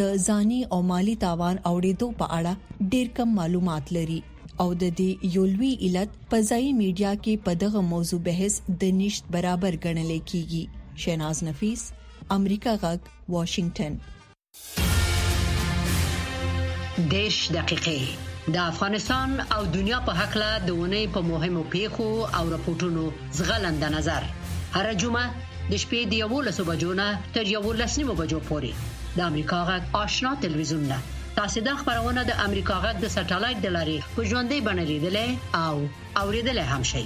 د 0.03 0.15
ځاني 0.29 0.61
او 0.77 0.79
مالی 0.93 1.15
تاوان 1.27 1.57
اوریدو 1.73 2.09
په 2.23 2.39
اړه 2.39 2.87
ډیر 2.95 3.11
کم 3.19 3.37
معلومات 3.41 3.93
لري 3.99 4.21
او 4.63 4.69
د 4.81 4.85
دې 5.01 5.31
یولوی 5.37 5.71
علت 5.89 6.15
په 6.33 6.43
ځای 6.51 6.73
میډیا 6.81 7.13
کې 7.27 7.45
په 7.49 7.61
دغه 7.67 7.85
موضوع 7.93 8.21
بحث 8.31 8.59
د 8.71 8.81
نشټ 8.99 9.33
برابر 9.37 9.79
ګڼل 9.87 10.13
کیږي 10.33 10.65
شیناز 11.05 11.43
نفیس 11.51 11.87
امریکا 12.37 12.75
غږ 12.83 12.99
واشنگټن 13.35 13.93
دیش 17.15 17.37
دقیقې 17.57 18.01
د 18.55 18.57
افغانستان 18.71 19.31
او 19.57 19.63
دنیا 19.77 19.99
په 20.07 20.13
حق 20.21 20.35
له 20.43 20.51
دونه 20.69 21.01
په 21.17 21.21
مهمو 21.31 21.63
پیښو 21.75 22.09
او 22.37 22.45
راپورټونو 22.55 23.05
زغلند 23.41 23.85
نظر 23.97 24.23
هر 24.77 24.87
جمعه 25.03 25.27
د 25.73 25.77
شپې 25.83 26.01
د 26.15 26.25
11 26.25 26.69
بجو 26.71 26.91
نه 27.03 27.09
تر 27.37 27.45
11 27.57 28.01
نیمو 28.01 28.15
بجو 28.23 28.41
پورې 28.49 28.73
د 29.21 29.27
امریکا 29.29 29.59
غږ 29.71 29.83
آشنا 30.07 30.31
تلویزیون 30.47 30.85
نه 30.93 30.99
تاسو 31.39 31.59
د 31.69 31.79
خبرونه 31.83 32.21
د 32.33 32.43
امریکا 32.49 32.77
غږ 32.87 32.97
د 33.07 33.17
سټلایټ 33.17 33.59
د 33.69 33.79
لارې 33.79 34.17
په 34.19 34.27
ژوندۍ 34.29 34.59
بڼه 34.67 34.85
لیدلې 34.91 35.29
او 35.67 35.75
اوریدلې 36.21 36.65
هم 36.73 36.83
شئ 36.95 37.05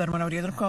درمن 0.00 0.22
اوریدونکو 0.24 0.68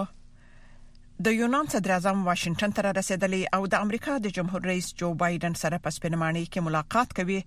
د 1.26 1.34
یونان 1.34 1.66
صدر 1.74 1.90
اعظم 1.92 2.18
واشنگټن 2.24 2.72
ته 2.78 2.90
رسیدلی 2.98 3.38
او 3.58 3.60
د 3.74 3.84
امریکا 3.86 4.16
د 4.26 4.32
جمهور 4.38 4.64
رئیس 4.70 4.88
جو 5.02 5.08
بایدن 5.22 5.54
سره 5.60 5.78
په 5.86 5.92
سپینمانی 5.98 6.42
کې 6.48 6.66
ملاقات 6.66 7.14
کوي 7.20 7.38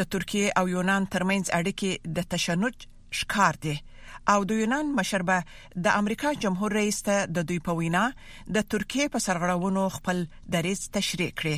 د 0.00 0.08
ترکیه 0.14 0.48
او 0.60 0.68
یونان 0.74 1.06
ترمنځ 1.14 1.52
اړیکې 1.58 1.92
د 2.18 2.28
تشنج 2.34 2.86
شکار 3.20 3.54
دي 3.66 3.76
او 4.32 4.38
د 4.50 4.60
یونان 4.60 4.90
مشربه 4.98 5.36
د 5.86 5.96
امریکا 6.02 6.32
جمهور 6.44 6.74
رئیس 6.78 6.98
ته 7.08 7.22
د 7.38 7.46
دوی 7.52 7.58
په 7.70 7.78
وینا 7.78 8.02
د 8.58 8.66
ترکیه 8.74 9.12
په 9.16 9.24
سرغړونو 9.28 9.84
خپل 9.96 10.18
دریځ 10.54 10.80
تشریح 10.98 11.30
کړی 11.38 11.56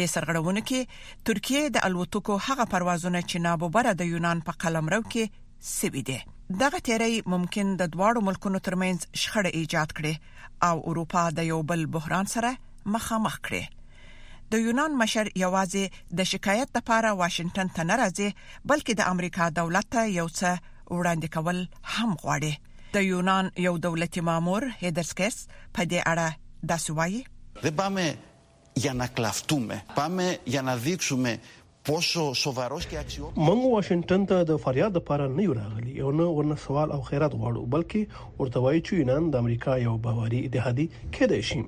د 0.00 0.12
سرغړونو 0.14 0.60
کې 0.72 1.22
ترکیه 1.30 1.62
د 1.78 1.86
الوتکو 1.90 2.34
هغه 2.50 2.64
پروازونه 2.74 3.22
چې 3.30 3.46
نابوبره 3.48 3.94
د 4.02 4.10
یونان 4.12 4.42
په 4.50 4.58
قلمرو 4.66 5.00
کې 5.08 5.66
سوي 5.78 6.02
دي 6.12 6.18
دغه 6.60 6.84
تیری 6.86 7.12
ممکن 7.34 7.76
د 7.82 7.92
دواړو 7.96 8.26
ملکونو 8.28 8.62
ترمنځ 8.68 8.98
شخړه 9.24 9.60
ایجاد 9.62 9.88
کړي 9.98 10.70
او 10.70 10.74
اروپا 10.92 11.24
د 11.40 11.50
یو 11.52 11.60
بل 11.74 11.86
بحران 11.98 12.26
سره 12.36 12.56
مخامخ 12.96 13.36
کړي 13.50 13.79
د 14.52 14.58
یونان 14.62 14.94
مشر 15.00 15.28
یوازې 15.42 15.84
د 16.20 16.26
شکایت 16.30 16.70
لپاره 16.78 17.10
واشنگټن 17.18 17.68
ته 17.76 17.84
ناراضي 17.90 18.28
بلکې 18.70 18.94
د 19.00 19.10
امریکا 19.10 19.46
دولت 19.58 19.86
ته 19.96 20.02
یو 20.18 20.24
څه 20.28 20.56
وړاندې 20.98 21.28
کول 21.34 21.58
هم 21.98 22.10
غواړي 22.22 22.52
د 22.96 23.06
یونان 23.12 23.44
یو 23.66 23.74
دولتي 23.86 24.20
مامور 24.30 24.62
هیدرسکس 24.82 25.36
په 25.74 25.80
دې 25.90 26.00
اړه 26.14 26.28
دا 26.72 26.78
سوایي 26.88 27.20
Δεν 27.64 27.74
πάμε 27.82 28.04
για 28.84 28.92
να 29.00 29.06
κλαφτούμε. 29.16 29.76
Πάμε 30.02 30.26
για 30.54 30.62
να 30.68 30.74
δείξουμε 30.86 31.32
پوسو 31.86 32.24
سووارو 32.44 32.78
کې 32.88 32.96
اکسیو 33.02 33.26
موږ 33.46 33.60
واشنگټن 33.74 34.22
ته 34.30 34.36
د 34.50 34.62
فریاد 34.64 34.92
لپاره 35.02 35.24
نه 35.38 35.42
یو 35.50 35.60
راغلي 35.60 35.92
یو 36.04 36.10
نه 36.22 36.26
ورن 36.38 36.52
سوال 36.68 36.88
او 36.96 37.00
خیرات 37.08 37.32
غواړو 37.40 37.62
بلکې 37.74 38.00
ورته 38.40 38.58
وایي 38.66 38.80
چې 38.86 38.92
یونان 39.02 39.30
د 39.34 39.44
امریکا 39.44 39.76
یو 39.88 39.96
باوري 40.08 40.40
اتحادي 40.46 40.86
کېدای 41.14 41.42
شي 41.50 41.60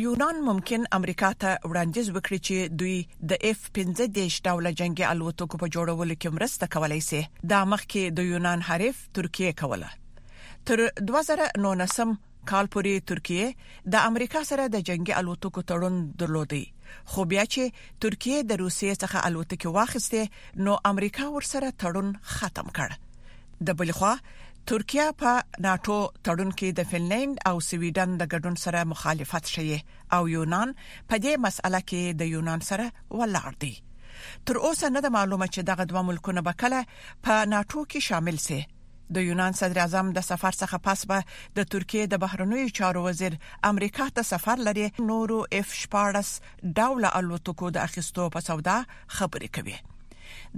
یونان 0.00 0.38
ممکن 0.44 0.84
امریکا 0.98 1.28
ته 1.42 1.56
وړاندیز 1.70 2.06
وکړي 2.12 2.38
چې 2.46 2.76
دوی 2.80 2.94
د 3.32 3.42
اف 3.48 3.64
15 3.78 4.06
دیش 4.18 4.36
ډول 4.46 4.68
جنگي 4.80 5.04
الوتکو 5.08 5.58
په 5.62 5.68
جوړولو 5.74 6.14
کې 6.22 6.36
مرسته 6.36 6.68
کولای 6.76 7.00
شي 7.08 7.20
د 7.52 7.66
مخ 7.72 7.82
کې 7.92 8.14
د 8.20 8.28
یونان 8.30 8.62
حریف 8.68 9.02
ترکیه 9.18 9.50
کوله 9.62 9.90
تر 10.70 10.84
2019 11.10 12.14
کال 12.52 12.72
پورې 12.76 13.04
ترکیه 13.12 13.50
د 13.96 14.08
امریکا 14.12 14.44
سره 14.52 14.68
د 14.76 14.86
جنگي 14.90 15.16
الوتکو 15.20 15.66
تړون 15.72 16.00
درلودي 16.22 16.64
خو 17.12 17.28
بیا 17.34 17.44
چې 17.50 17.94
ترکیه 18.06 18.40
د 18.52 18.60
روسیې 18.64 19.00
څخه 19.02 19.26
الوتکې 19.30 19.78
واخیسته 19.78 20.68
نو 20.70 20.78
امریکا 20.94 21.28
ورسره 21.36 21.76
تړون 21.84 22.14
ختم 22.38 22.72
کړ 22.80 23.68
د 23.68 23.76
بلخوا 23.80 24.14
ترکیه 24.70 25.04
په 25.20 25.30
ناتو 25.64 25.94
تړون 26.26 26.50
کې 26.58 26.74
د 26.78 26.90
فنلند 26.90 27.38
او 27.50 27.54
سویډن 27.68 28.10
د 28.18 28.22
ګډون 28.34 28.56
سره 28.64 28.82
مخالفت 28.90 29.50
شي 29.52 29.78
او 30.18 30.22
یونان 30.32 30.74
په 31.08 31.14
دې 31.24 31.32
مسأله 31.46 31.80
کې 31.90 32.02
د 32.20 32.30
یونان 32.34 32.60
سره 32.70 32.86
ولاړ 33.22 33.52
دی 33.66 33.72
تر 34.46 34.56
اوسه 34.66 34.90
نه 34.94 35.00
د 35.06 35.14
معلومه 35.16 35.48
چې 35.54 35.60
دغه 35.72 35.84
دوه 35.92 36.02
ملکونه 36.12 36.40
به 36.48 36.52
کله 36.62 36.80
په 37.26 37.34
ناتو 37.52 37.80
کې 37.90 38.00
شامل 38.08 38.38
شي 38.46 38.60
د 39.14 39.30
یونان 39.32 39.58
صدر 39.64 39.78
اعظم 39.86 40.06
د 40.18 40.28
سفر 40.30 40.54
څخه 40.62 40.76
پس 40.88 41.00
به 41.10 41.18
د 41.60 41.68
ترکیه 41.76 42.06
د 42.12 42.22
بهرنوي 42.26 42.68
چارو 42.80 43.04
وزیر 43.10 43.38
امریکا 43.72 44.06
ته 44.18 44.22
سفر 44.34 44.56
لري 44.70 44.86
نورو 45.12 45.40
اف 45.60 45.74
شپارس 45.84 46.30
ډاوله 46.78 47.10
الوتکو 47.22 47.70
د 47.76 47.86
اخیستو 47.88 48.30
په 48.36 48.48
سودا 48.50 48.78
خبرې 48.90 49.58
کوي 49.58 49.76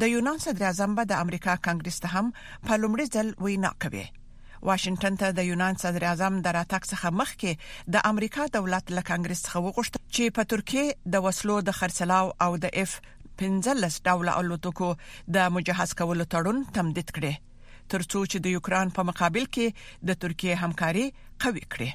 د 0.00 0.02
یونان 0.14 0.38
صدر 0.44 0.64
اعظم 0.66 0.92
به 0.98 1.04
د 1.12 1.22
امریکا 1.24 1.54
کانګرس 1.66 1.98
ته 2.04 2.08
هم 2.14 2.26
په 2.66 2.72
لومړي 2.82 3.06
ځل 3.14 3.28
وینا 3.44 3.70
کوي 3.84 4.04
واشنگټن 4.68 5.14
ته 5.22 5.28
د 5.38 5.48
یونان 5.50 5.74
صدر 5.82 6.04
اعظم 6.10 6.34
دراتک 6.46 6.82
څخه 6.92 7.08
مخکې 7.20 7.90
د 7.94 8.04
امریکا 8.10 8.44
دولت 8.58 8.84
له 8.96 9.02
کانګرس 9.10 9.40
څخه 9.46 9.64
وغوښتل 9.66 10.02
چې 10.16 10.34
په 10.37 10.42
ترکیه 10.52 10.87
د 11.16 11.26
وسلو 11.26 11.56
د 11.68 11.76
خرڅلاو 11.78 12.30
او 12.44 12.50
د 12.64 12.76
اف 12.82 12.92
15 13.42 13.98
ډوله 14.08 14.32
الوتکو 14.40 14.88
د 15.37 15.50
مجهز 15.56 15.90
کولو 16.00 16.24
تړون 16.37 16.58
تمدید 16.78 17.08
کړي 17.18 17.34
ترڅو 17.92 18.18
چې 18.30 18.38
د 18.44 18.56
یوکران 18.56 18.88
په 18.96 19.02
مقابل 19.10 19.44
کې 19.54 19.66
د 20.10 20.20
ترکیه 20.24 20.60
همکاري 20.62 21.06
قوي 21.44 21.64
کړي 21.76 21.90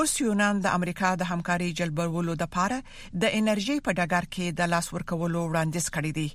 اوس 0.00 0.12
یونان 0.22 0.54
د 0.62 0.66
امریکا 0.78 1.08
د 1.16 1.22
همکاري 1.32 1.68
جلبولو 1.80 2.34
لپاره 2.42 2.78
د 3.24 3.36
انرژي 3.40 3.76
په 3.86 3.90
ډګر 3.98 4.24
کې 4.34 4.46
د 4.60 4.72
لاس 4.74 4.86
ورکولو 4.96 5.40
وړاندیز 5.48 5.86
کړی 5.96 6.12
دی 6.18 6.28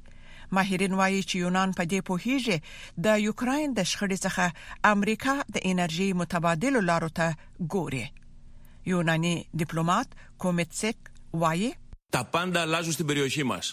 ماهرین 0.58 0.94
وایي 1.00 1.20
چې 1.30 1.42
یونان 1.44 1.74
په 1.80 1.86
دې 1.92 2.00
پوهیږي 2.10 2.58
د 3.08 3.20
یوکرين 3.28 3.74
د 3.80 3.90
شخړې 3.92 4.18
څخه 4.26 4.46
امریکا 4.94 5.36
د 5.58 5.62
انرژي 5.72 6.08
متبادل 6.22 6.76
لارو 6.90 7.10
ته 7.18 7.28
ګوري 7.76 8.02
یوناني 8.94 9.34
ډیپلوماټ 9.64 10.08
کومټسک 10.44 10.98
وایي 11.44 11.70
تا 12.18 12.22
پاندا 12.36 12.62
لازم 12.74 12.92
ستې 12.96 13.06
بریوشي 13.14 13.46
ماس 13.54 13.68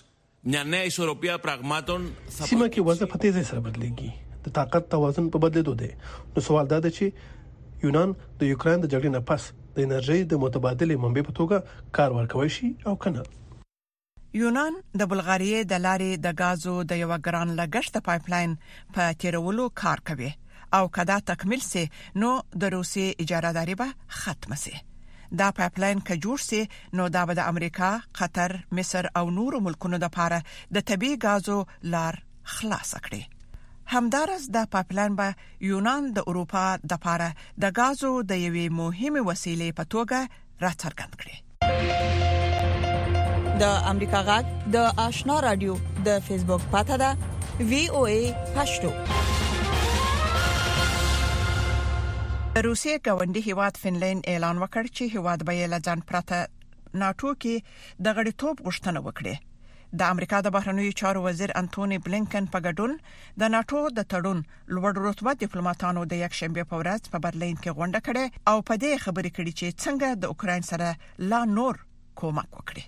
μια 0.50 0.64
νέα 0.72 0.84
ισορροπία 0.90 1.38
πραγμάτων 1.46 2.10
θα 2.36 2.46
Σήμα 2.50 2.66
και 2.74 2.80
وضع 2.88 3.06
په 3.12 3.18
تیزه 3.24 3.42
سره 3.52 3.60
بدلېږي 3.66 4.10
د 4.44 4.56
طاقت 4.58 4.84
توازن 4.96 5.30
په 5.32 5.38
بدلېدو 5.42 5.74
دی 5.80 5.90
نو 6.34 6.40
سوال 6.50 6.66
دا 6.74 6.78
دی 6.84 6.90
چې 6.98 7.84
یونان 7.84 8.08
د 8.38 8.40
یوکرين 8.52 8.78
د 8.80 8.86
جګړې 8.92 9.10
نه 9.16 9.20
پس 9.30 9.42
د 9.78 9.82
انرژي 9.86 10.18
د 10.30 10.44
متبادلې 10.44 10.96
منبع 11.06 11.22
په 11.28 11.32
توګه 11.38 11.56
کار 11.98 12.10
ورکوي 12.18 12.48
شي 12.58 12.68
او 12.90 12.94
کنه 13.06 13.22
یونان 14.34 14.72
د 14.98 15.08
بلغاریې 15.10 15.58
د 15.72 15.78
لارې 15.86 16.10
د 16.24 16.34
غازو 16.40 16.74
د 16.90 16.98
یو 17.02 17.10
ګران 17.26 17.48
لګښت 17.60 17.94
پایپلاین 18.08 18.50
په 18.96 19.02
تیرولو 19.22 19.64
کار 19.82 19.98
کوي 20.10 20.30
او 20.78 20.84
کدا 20.96 21.16
تکمیل 21.30 21.62
سي 21.70 21.84
نو 22.22 22.30
د 22.64 22.72
روسي 22.76 23.06
اجاره 23.24 23.50
داري 23.58 23.74
به 23.80 23.88
ختم 24.22 24.54
سي 24.64 24.74
دا 25.42 25.48
پایپلاین 25.60 26.00
که 26.08 26.14
جوړ 26.24 26.38
سي 26.48 26.60
نو 27.00 27.04
دا 27.18 27.22
به 27.30 27.34
د 27.38 27.46
امریکا، 27.52 27.88
قطر، 28.18 28.50
مصر 28.78 29.06
او 29.20 29.24
نورو 29.38 29.60
ملکونو 29.68 29.96
لپاره 30.04 30.42
د 30.78 30.86
طبي 30.92 31.12
غازو 31.24 31.62
لار 31.94 32.14
خلاص 32.58 32.90
کړي 33.04 33.22
همدارس 33.94 34.42
د 34.58 34.68
پایپلاین 34.76 35.12
به 35.18 35.28
یونان 35.70 36.02
د 36.18 36.28
اروپا 36.32 36.66
د 36.84 36.92
لپاره 36.92 37.28
د 37.64 37.78
غازو 37.80 38.12
د 38.34 38.44
یوې 38.44 38.66
مهمه 38.80 39.20
وسیلې 39.28 39.68
په 39.78 39.84
توګه 39.92 40.18
راڅرګند 40.62 41.14
کړي 41.24 41.36
د 43.60 43.68
امریکا 43.90 44.18
غږ 44.28 44.48
د 44.72 44.88
آشنا 45.02 45.34
رادیو 45.42 45.74
د 46.06 46.18
فیسبوک 46.24 46.64
پاته 46.72 46.96
ده 47.02 47.68
وی 47.68 47.78
او 47.98 48.00
ای 48.14 48.22
پښتو 48.56 48.88
روسیې 52.64 52.98
ګاونډي 53.06 53.42
هیواد 53.46 53.78
فنلند 53.84 54.26
اعلان 54.32 54.58
وکړ 54.64 54.90
چې 54.96 55.14
هیواد 55.14 55.44
به 55.50 55.68
له 55.74 55.78
ځان 55.86 56.04
پرته 56.10 56.40
ناتو 57.04 57.30
کې 57.44 58.02
د 58.08 58.18
غړیتوب 58.18 58.60
غوښتنه 58.66 59.02
وکړي 59.06 59.34
د 60.02 60.12
امریکا 60.16 60.40
د 60.46 60.54
بهرنیو 60.58 60.96
چارو 61.02 61.22
وزیر 61.28 61.54
انټونی 61.62 62.00
بلینکن 62.08 62.48
په 62.56 62.64
ګډون 62.68 63.00
د 63.44 63.54
ناتو 63.56 63.80
د 64.00 64.06
تړون 64.12 64.42
لوړ 64.74 65.06
رتبه 65.06 65.34
ډیپلوماټانو 65.46 66.02
د 66.12 66.20
یک 66.24 66.36
شنبه 66.42 66.66
په 66.74 66.82
ورځ 66.84 67.14
په 67.14 67.22
برلین 67.28 67.56
کې 67.62 67.78
غونډه 67.78 68.04
کړې 68.10 68.52
او 68.52 68.60
په 68.72 68.84
دې 68.84 69.06
خبرې 69.06 69.36
کړې 69.36 69.52
چې 69.58 69.80
څنګه 69.84 70.20
د 70.26 70.36
اوکرين 70.36 70.68
سره 70.72 71.32
لا 71.34 71.40
نور 71.60 71.82
کومک 72.24 72.60
وکړي 72.60 72.84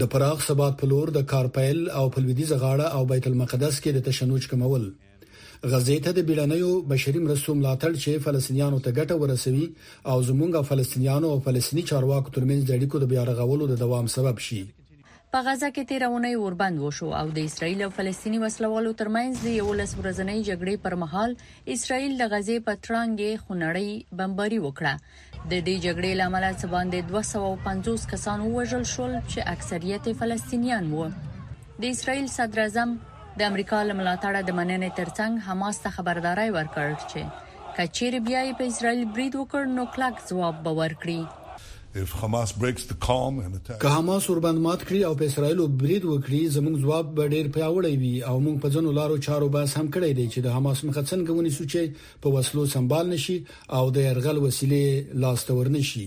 د 0.00 0.08
پراخ 0.14 0.38
ثبات 0.48 0.74
په 0.80 0.86
لور 0.90 1.06
د 1.16 1.22
کارپایل 1.32 1.78
او 2.00 2.02
په 2.16 2.24
لویدي 2.24 2.44
زغاړه 2.52 2.86
او 2.98 3.02
بیت 3.12 3.26
المقدس 3.30 3.74
کې 3.82 3.90
د 3.92 3.98
تشنج 4.08 4.42
کمول 4.50 4.84
غزې 5.70 5.96
ته 6.08 6.18
د 6.18 6.26
بیلانیو 6.30 6.70
بشري 6.90 7.20
مرستو 7.24 7.54
ملاتړ 7.60 7.92
چې 8.02 8.24
فلسطینیانو 8.28 8.82
ته 8.86 8.90
ګټه 8.98 9.14
ورسوي 9.22 9.66
او 10.14 10.18
زمونږ 10.28 10.52
فلسطینیانو 10.72 11.26
او 11.36 11.40
فلسطینی 11.48 11.82
چارواکو 11.90 12.34
ترمنځ 12.36 12.60
د 12.70 12.76
اړیکو 12.78 12.96
د 13.04 13.12
بیا 13.14 13.22
رغولو 13.30 13.66
د 13.72 13.80
دوام 13.84 14.06
سبب 14.16 14.38
شي 14.48 14.60
په 15.34 15.40
غزا 15.48 15.68
کې 15.70 15.88
تیرونه 15.92 16.28
اوربند 16.38 16.76
وشو 16.86 17.08
او 17.20 17.26
د 17.36 17.52
اسرایل 17.52 17.80
او 17.86 17.90
فلسطینی 18.00 18.38
وسلوالو 18.44 18.94
ترمنځ 19.02 19.34
د 19.46 19.56
یو 19.62 19.68
لس 19.82 19.92
ورځنۍ 20.00 20.38
جګړې 20.48 20.74
پر 20.84 20.94
مهال 21.02 21.30
اسرایل 21.76 22.12
د 22.18 22.24
غزې 22.32 22.56
په 22.68 22.72
ترانګې 22.86 23.30
خنړې 23.44 23.90
بمباري 24.22 24.60
وکړه 24.62 24.94
د 25.50 25.54
دې 25.66 25.74
جګړې 25.86 26.12
لامل 26.20 26.44
څه 26.60 26.66
باندې 26.74 26.98
250 27.14 28.10
کسان 28.12 28.38
ووژل 28.42 28.84
شول 28.94 29.12
چې 29.30 29.48
اکثریت 29.54 30.04
فلسطینیان 30.20 30.84
وو 30.92 31.06
د 31.80 31.82
اسرایل 31.94 32.26
صدر 32.36 32.58
اعظم 32.64 32.90
د 33.40 33.48
امریکا 33.50 33.80
لملاتړه 33.90 34.40
د 34.48 34.58
مننې 34.60 34.90
ترڅنګ 34.98 35.32
حماس 35.48 35.76
ته 35.86 35.94
خبرداري 35.98 36.48
ورکړ 36.56 36.88
چې 37.10 37.20
کچیر 37.76 38.14
بیا 38.28 38.40
په 38.60 38.64
اسرایل 38.72 39.00
برید 39.16 39.32
وکړ 39.40 39.62
نو 39.76 39.82
کلک 39.96 40.14
جواب 40.30 40.56
به 40.66 40.72
ورکړي 40.82 41.20
که 41.94 43.88
حماس 43.88 44.30
وربند 44.30 44.58
مات 44.58 44.82
کړی 44.84 45.00
او 45.06 45.14
په 45.14 45.24
اسرایل 45.24 45.58
برید 45.80 46.04
وکړي 46.04 46.40
زموږ 46.56 46.74
ځواب 46.84 47.06
ډیر 47.34 47.46
پیاوړی 47.56 47.94
وي 48.02 48.16
او 48.30 48.36
موږ 48.46 48.56
په 48.64 48.68
ځنو 48.76 48.90
لارو 48.98 49.16
چارو 49.26 49.48
باس 49.56 49.70
هم 49.80 49.86
کړی 49.96 50.12
دی 50.20 50.24
چې 50.32 50.38
د 50.46 50.54
حماس 50.56 50.78
مخه 50.88 51.02
څنګه 51.10 51.30
ونی 51.38 51.50
سوچي 51.58 51.84
په 52.26 52.30
وسلو 52.36 52.64
سمبال 52.74 53.04
نشي 53.14 53.36
او 53.78 53.82
د 53.96 54.06
يرغل 54.08 54.36
وسیلې 54.46 54.86
لاستور 55.24 55.64
نشي 55.76 56.04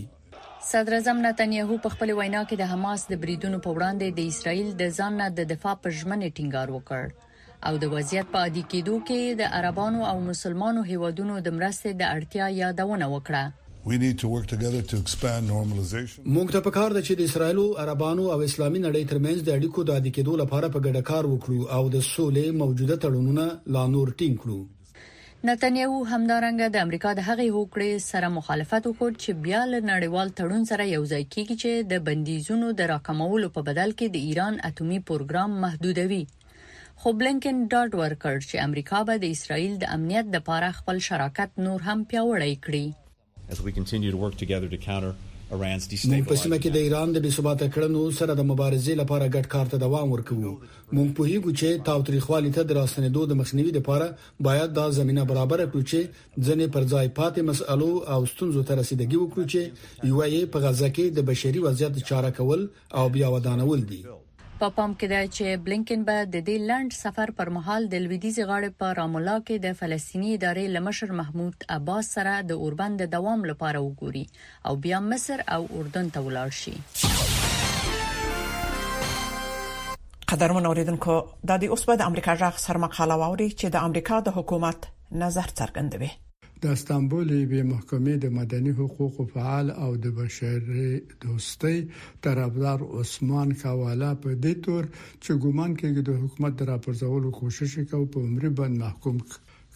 صدر 0.71 0.93
اعظم 0.99 1.17
نتنیاهو 1.27 1.75
په 1.85 1.89
خپل 1.95 2.13
وینا 2.21 2.41
کې 2.45 2.57
د 2.61 2.71
حماس 2.73 3.03
د 3.09 3.13
بریدونو 3.25 3.59
په 3.65 3.69
وړاندې 3.75 4.17
د 4.17 4.19
اسرایل 4.31 4.69
د 4.81 4.89
ځان 4.97 5.11
نه 5.23 5.27
د 5.41 5.47
دفاع 5.53 5.75
پر 5.83 5.89
ژمنې 5.99 6.39
ټینګار 6.39 6.73
وکړ 6.77 7.61
او 7.69 7.73
د 7.85 7.93
وضعیت 7.95 8.27
په 8.33 8.45
عادي 8.47 8.63
کېدو 8.73 8.95
کې 9.03 9.37
د 9.43 9.53
عربانو 9.59 10.01
او 10.13 10.17
مسلمانو 10.31 10.87
هیوادونو 10.91 11.37
د 11.49 11.55
مرستې 11.59 11.91
د 12.01 12.09
اړتیا 12.15 12.45
یادونه 12.63 13.05
وکړه 13.15 13.45
موږ 13.87 14.61
ته 14.91 16.61
پکار 16.67 16.93
ده 16.93 17.01
چې 17.09 17.17
د 17.17 17.25
اسرایل 17.29 17.57
او 17.63 17.65
عربانو 17.81 18.23
او 18.35 18.37
اسلامي 18.45 18.79
نړۍ 18.85 19.03
ترمنځ 19.11 19.43
د 19.49 19.57
اړیکو 19.57 19.83
د 19.89 19.97
عادي 19.97 20.13
کېدو 20.15 20.37
لپاره 20.41 20.69
په 20.75 20.81
ګډه 20.85 21.01
کار 21.09 21.27
وکړو 21.31 21.67
او 21.79 21.89
د 21.95 22.03
سولې 22.07 22.55
موجوده 22.61 22.97
تړونونه 23.03 23.45
لا 23.75 23.83
نور 23.97 24.13
ټینګ 24.21 24.39
کړو 24.43 24.57
نتنیاهو 25.51 25.99
همدارنګه 26.13 26.71
د 26.77 26.83
امریکا 26.87 27.13
د 27.19 27.27
هغې 27.27 27.53
هوکړې 27.57 27.91
سره 28.07 28.31
مخالفت 28.39 28.89
وکړ 28.91 29.13
چې 29.25 29.37
بیا 29.45 29.61
له 29.75 29.83
نړیوال 29.91 30.33
تړون 30.41 30.65
سره 30.71 30.89
یوځای 30.95 31.29
کیږي 31.29 31.61
چې 31.65 31.93
د 31.93 32.03
بندیزونو 32.09 32.73
د 32.83 32.91
راکمولو 32.95 33.53
په 33.59 33.65
بدل 33.71 33.95
کې 33.95 34.13
د 34.15 34.27
ایران 34.31 34.59
اټومي 34.73 34.99
پروګرام 35.13 35.57
محدودوي 35.67 36.21
خو 37.03 37.17
بلنکن 37.23 37.61
ډاټ 37.75 38.01
ورکړ 38.03 38.43
چې 38.49 38.67
امریکا 38.69 39.05
به 39.11 39.23
د 39.25 39.37
اسرایل 39.39 39.77
د 39.85 39.93
امنیت 40.01 40.35
لپاره 40.41 40.73
خپل 40.83 41.05
شراکت 41.13 41.63
نور 41.69 41.89
هم 41.91 42.07
پیاوړی 42.11 42.61
کړي 42.69 42.85
as 43.49 43.61
we 43.61 43.71
continue 43.71 44.11
to 44.11 44.17
work 44.17 44.35
together 44.35 44.67
to 44.67 44.77
counter 44.87 45.13
Iran's 45.57 45.85
destabilization. 45.87 46.13
موږ 46.13 46.25
په 46.31 46.35
سیمه 46.43 46.57
کې 46.63 46.69
د 46.75 46.77
ایران 46.85 47.09
د 47.13 47.17
بې 47.25 47.31
ثباته 47.37 47.67
کړنو 47.75 48.01
سره 48.19 48.33
د 48.39 48.47
مبارزې 48.51 48.93
لپاره 49.01 49.31
ګډ 49.35 49.45
کار 49.53 49.65
ته 49.73 49.77
دوام 49.83 50.07
ورکوو 50.11 50.53
موږ 50.97 51.09
په 51.17 51.23
هیغو 51.31 51.51
چې 51.59 51.83
تاوتریخوالي 51.91 52.51
ته 52.57 52.63
د 52.69 52.77
راستنېدو 52.79 53.25
د 53.31 53.39
مخنیوي 53.43 53.71
لپاره 53.77 54.07
باید 54.49 54.69
دا 54.79 54.85
زمينه 54.97 55.25
برابر 55.31 55.59
کړو 55.71 55.83
چې 55.91 55.99
ځنې 56.47 56.67
پر 56.77 56.83
ځای 56.93 57.07
پاتې 57.19 57.41
مسألو 57.53 57.91
او 58.17 58.29
ستونزو 58.33 58.65
ته 58.67 58.79
رسیدګي 58.83 59.17
وکړو 59.19 59.43
چې 59.55 60.09
یو 60.11 60.19
یې 60.19 60.53
په 60.53 60.65
غزا 60.67 60.89
کې 60.97 61.17
د 61.17 61.27
بشري 61.31 61.65
وضعیت 61.69 62.05
چاره 62.11 62.33
کول 62.41 62.67
او 63.01 63.05
بیا 63.17 63.33
ودانول 63.37 63.85
دي 63.93 64.01
په 64.59 64.65
پا 64.67 64.75
پام 64.75 64.91
کې 64.99 65.11
ده 65.11 65.27
چې 65.37 65.61
بلینکن 65.63 66.03
به 66.09 66.19
د 66.35 66.41
دې 66.49 66.53
لند 66.67 66.93
سفر 66.97 67.31
پر 67.39 67.49
مهال 67.55 67.87
د 67.93 68.01
لویدیز 68.03 68.37
غاړې 68.49 68.69
په 68.83 68.91
رامولا 68.99 69.33
کې 69.47 69.57
د 69.65 69.75
فلسطینی 69.79 70.29
ادارې 70.35 70.71
لمشر 70.77 71.11
محمود 71.17 71.65
عباس 71.77 72.11
سره 72.17 72.35
د 72.53 72.61
اوربند 72.67 73.03
د 73.03 73.11
دوام 73.17 73.43
لپاره 73.51 73.81
وګوري 73.87 74.23
او 74.71 74.75
بیا 74.87 75.01
مصر 75.11 75.43
او 75.59 75.61
اردن 75.81 76.13
ته 76.17 76.25
ولاړ 76.27 76.59
شي 76.61 76.75
قدرمن 80.33 80.69
اوریدونکو 80.71 81.19
د 81.25 81.49
دې 81.53 81.71
اوس 81.75 81.89
په 81.91 82.01
د 82.03 82.09
امریکا 82.11 82.39
ژغ 82.43 82.63
سرمقاله 82.67 83.19
ووري 83.23 83.49
چې 83.55 83.77
د 83.79 83.85
امریکا 83.89 84.23
د 84.29 84.35
حکومت 84.39 84.89
نظر 85.25 85.51
څرګندوي 85.59 86.15
د 86.65 86.69
استانبول 86.77 87.27
بي 87.49 87.59
محکمې 87.71 88.13
د 88.21 88.25
مدني 88.37 88.71
حقوقو 88.79 89.23
فعال 89.33 89.67
او 89.83 89.89
د 90.03 90.13
بشري 90.19 90.85
دوستۍ 91.23 91.77
طرفدار 92.27 92.79
عثمان 92.99 93.49
کاواله 93.61 94.09
په 94.23 94.29
دې 94.45 94.53
تور 94.67 94.83
چې 95.23 95.29
ګومان 95.43 95.71
کوي 95.81 96.01
د 96.07 96.11
حکومت 96.21 96.53
د 96.61 96.69
راپرځولو 96.71 97.29
کوشش 97.39 97.73
کوي 97.91 98.07
په 98.15 98.19
عمر 98.27 98.43
باندې 98.59 98.77
محکوم 98.85 99.17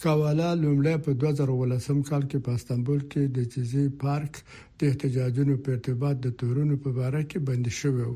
کاواله 0.05 0.47
لومړی 0.63 0.95
په 1.05 1.11
2018 1.23 2.01
کال 2.09 2.23
کې 2.29 2.43
په 2.47 2.57
استانبول 2.61 3.05
کې 3.11 3.23
د 3.37 3.53
جزیه 3.57 3.95
پارک 4.05 4.41
د 4.79 4.81
احتجاجونو 4.91 5.59
په 5.65 5.75
ارتباط 5.77 6.15
د 6.25 6.35
تورونو 6.43 6.81
په 6.83 6.89
اړه 7.07 7.21
کې 7.29 7.39
بند 7.51 7.71
شوی 7.81 8.05
و 8.09 8.13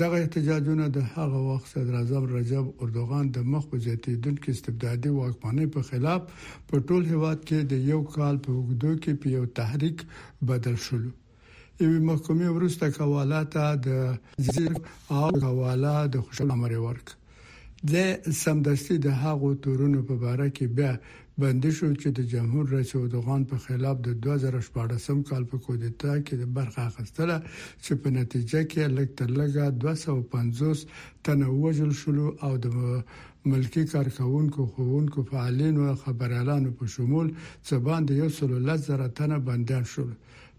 دغه 0.00 0.16
احتجاجونه 0.22 0.84
د 0.96 0.98
هغه 1.14 1.38
وخت 1.48 1.66
صدر 1.74 1.94
اعظم 1.98 2.24
رجب 2.36 2.64
اردوغان 2.84 3.26
د 3.36 3.44
مخ 3.52 3.68
په 3.68 3.76
زیاتیدونکو 3.84 4.50
استبدادي 4.54 5.10
واکمنۍ 5.18 5.68
په 5.76 5.82
خلاف 5.90 6.48
په 6.70 6.80
ټول 6.88 7.02
هواد 7.12 7.44
کې 7.48 7.60
د 7.72 7.86
یو 7.90 8.00
کال 8.16 8.40
په 8.46 8.56
وګدو 8.58 8.92
کې 9.02 9.14
په 9.22 9.34
یو 9.36 9.44
تحریک 9.60 10.04
بدل 10.50 10.76
شول 10.86 11.04
یوه 11.84 12.00
محکمې 12.10 12.48
ورسته 12.56 12.92
کواله 12.98 13.40
ته 13.54 13.64
د 13.86 14.50
زیر 14.50 14.74
او 14.74 15.30
کواله 15.46 15.94
د 16.16 16.26
خوشحال 16.26 16.54
امر 16.56 16.76
ورک 16.86 17.14
د 17.94 18.36
سمدستي 18.42 18.98
د 19.08 19.18
هغو 19.24 19.50
تورونو 19.66 20.04
په 20.10 20.20
اړه 20.20 20.56
کې 20.58 20.76
بیا 20.80 20.92
باندې 21.42 21.70
شو 21.78 21.88
چې 22.02 22.08
د 22.18 22.20
جمهور 22.32 22.64
رئیس 22.74 22.90
اردوغان 22.98 23.42
په 23.50 23.56
خلاف 23.64 23.96
د 24.06 24.10
2014 24.26 25.18
کال 25.30 25.42
په 25.50 25.56
کودتا 25.64 26.12
کې 26.28 26.38
د 26.42 26.44
برخه 26.58 26.82
اخیستله 26.90 27.36
چې 27.84 27.92
په 28.04 28.08
نتیجه 28.18 28.60
کې 28.70 28.86
لکټرلګه 28.96 29.64
250 29.82 30.84
تنه 31.28 31.46
وژل 31.64 31.92
شول 32.00 32.20
او 32.46 32.52
د 32.64 32.68
ملکی 33.54 33.84
کارکونکو 33.92 34.66
خوونکو 34.72 35.26
فعالین 35.32 35.74
او 35.88 35.96
خبرالانو 36.06 36.70
په 36.78 36.84
شمول 36.94 37.28
څه 37.66 37.74
باندې 37.88 38.12
یو 38.22 38.30
سل 38.38 38.50
لزر 38.70 39.02
تنه 39.20 39.38
بندیان 39.50 39.84
شول 39.92 40.12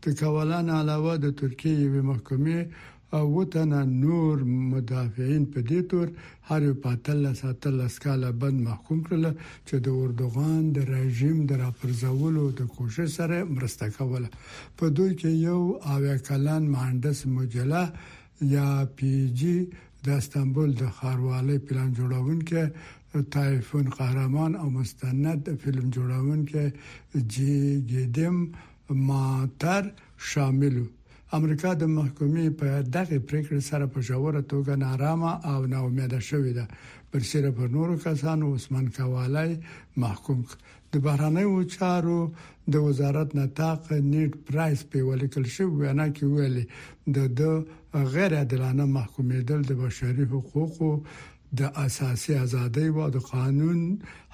د 0.03 0.05
کولان 0.21 0.67
علاوه 0.81 1.13
د 1.23 1.27
ترکیې 1.41 1.73
یوې 1.85 2.03
محکمې 2.11 2.59
او 3.13 3.39
وتنه 3.41 3.79
نور 4.01 4.43
مدافعین 4.43 5.43
په 5.55 5.59
دې 5.69 5.79
تور 5.91 6.07
هر 6.49 6.61
یو 6.67 6.73
پاتل 6.85 7.27
ساتل 7.41 7.79
اسکاله 7.83 8.29
بند 8.41 8.57
محکوم 8.67 8.99
کړل 9.07 9.25
چې 9.67 9.75
د 9.85 9.95
اردوغان 10.01 10.63
د 10.77 10.89
رژیم 10.93 11.37
د 11.51 11.61
راپرځولو 11.63 12.45
د 12.61 12.69
کوشش 12.79 13.09
سره 13.17 13.37
مرسته 13.55 13.85
کوله 13.97 14.29
په 14.81 14.85
دوی 14.99 15.11
کې 15.19 15.29
یو 15.47 15.59
اویا 15.95 16.15
کلن 16.31 16.63
مهندس 16.75 17.19
مجله 17.37 17.83
یا 18.55 18.67
پی 18.99 19.13
جی 19.43 19.55
د 20.07 20.19
استانبول 20.23 20.69
د 20.83 20.91
خاروالۍ 20.99 21.57
پلان 21.71 21.89
جوړونکو 22.01 22.63
تایفون 23.37 23.85
قهرمان 23.97 24.51
او 24.65 24.69
مستند 24.77 25.43
فلم 25.63 25.85
جوړونکو 25.99 26.63
جی 27.37 27.57
ګیدم 27.95 28.35
ماتر 29.07 29.83
شامل 30.33 30.75
وو 30.81 30.87
امریکا 31.35 31.69
د 31.81 31.83
محکمې 31.97 32.47
په 32.59 32.69
دغه 32.95 33.17
پریکړه 33.29 33.59
سره 33.69 33.85
په 33.93 33.99
جوړه 34.09 34.41
توګه 34.53 34.73
نارامه 34.83 35.31
او 35.53 35.59
ناامیده 35.73 36.19
شوې 36.29 36.53
ده 36.57 36.65
پر 37.11 37.23
سره 37.31 37.51
پر 37.57 37.69
نورو 37.75 37.95
کسانو 38.03 38.53
عثمان 38.55 38.87
کوالی 38.97 39.51
محکوم 40.03 40.39
د 40.93 40.93
بهرانه 41.07 41.47
چارو 41.75 42.19
د 42.75 42.85
وزارت 42.87 43.35
نتاق 43.39 43.91
نیټ 43.91 44.37
پرایس 44.51 44.83
په 44.91 45.07
ولیکل 45.09 45.45
شو 45.55 45.67
وینا 45.71 46.05
کې 46.17 46.23
ویلي 46.35 46.65
د 47.15 47.33
د 47.41 48.05
غیر 48.13 48.37
عادلانه 48.37 48.85
محکومېدل 48.97 49.65
د 49.71 49.79
بشري 49.83 50.29
حقوقو 50.35 50.91
د 51.59 51.75
اساسي 51.85 52.33
ازادۍ 52.45 52.87
او 53.01 53.09
د 53.17 53.19
قانون 53.33 53.79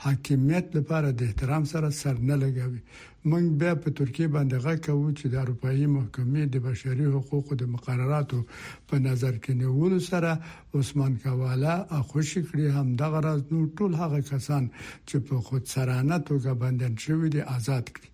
حاکمیت 0.06 0.76
لپاره 0.78 1.12
د 1.12 1.24
احترام 1.30 1.66
سره 1.74 1.90
سر 2.04 2.22
نه 2.30 2.38
لګوي 2.44 2.80
موږ 3.32 3.46
بیا 3.62 3.74
په 3.84 3.90
ترکیه 3.98 4.28
باندې 4.36 4.56
غږ 4.66 4.78
کوو 4.88 5.08
چې 5.18 5.26
د 5.30 5.36
اروپאי 5.44 5.86
محکمې 5.98 6.44
د 6.48 6.56
بشري 6.68 7.06
حقوقو 7.16 7.54
د 7.58 7.64
مقرراتو 7.74 8.40
په 8.90 8.96
نظر 9.08 9.34
کې 9.44 9.52
نیولو 9.62 10.00
سره 10.12 10.32
عثمان 10.80 11.14
کواله 11.26 11.74
اخوشي 12.00 12.42
کړی 12.48 12.68
هم 12.78 12.88
دغه 13.02 13.20
راز 13.28 13.42
نو 13.52 13.60
ټول 13.78 13.92
هغه 14.02 14.20
کسان 14.32 14.64
چې 15.08 15.16
په 15.28 15.36
خود 15.48 15.64
سرانه 15.74 16.18
توګه 16.30 16.52
بندن 16.64 16.94
شوی 17.06 17.30
دي 17.34 17.42
آزاد 17.58 17.86
کړي 17.96 18.10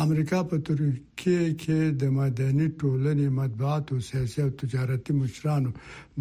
امریکا 0.00 0.42
په 0.50 0.56
ترکیه 0.66 1.42
کې 1.62 1.80
د 2.02 2.12
مدني 2.20 2.66
ټولنې 2.78 3.28
مطبوعات 3.40 3.92
او 3.92 3.98
سیاسي 4.12 4.40
او 4.44 4.50
تجارتي 4.60 5.12
مشرانو 5.16 5.70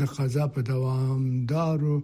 د 0.01 0.11
قضا 0.15 0.47
په 0.55 0.61
دوامدارو 0.69 1.95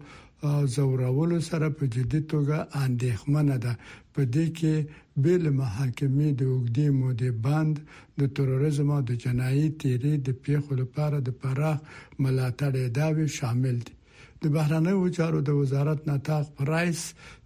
زورولو 0.75 1.39
سره 1.47 1.67
په 1.77 1.85
جدي 1.95 2.21
توګه 2.33 2.57
اندېښمنه 2.85 3.55
ده 3.65 3.73
په 4.13 4.21
دې 4.35 4.45
کې 4.57 4.85
بل 5.25 5.41
محاکمې 5.61 6.29
د 6.39 6.41
وګړي 6.53 6.89
مودې 6.99 7.29
بند 7.45 7.75
د 8.19 8.31
تروریزم 8.39 8.89
او 8.97 9.01
د 9.11 9.19
جنایي 9.23 9.69
تیری 9.83 10.13
د 10.27 10.39
پیښو 10.47 10.71
لپاره 10.81 11.17
د 11.21 11.29
پراخ 11.41 11.77
ملاتړ 12.23 12.73
داوی 13.01 13.27
شامل 13.39 13.75
دي 13.87 13.93
د 14.43 14.55
بهرنیو 14.55 15.05
چارو 15.19 15.41
د 15.47 15.59
وزارت 15.61 16.01
نتاق 16.13 16.45
پرایس 16.57 17.01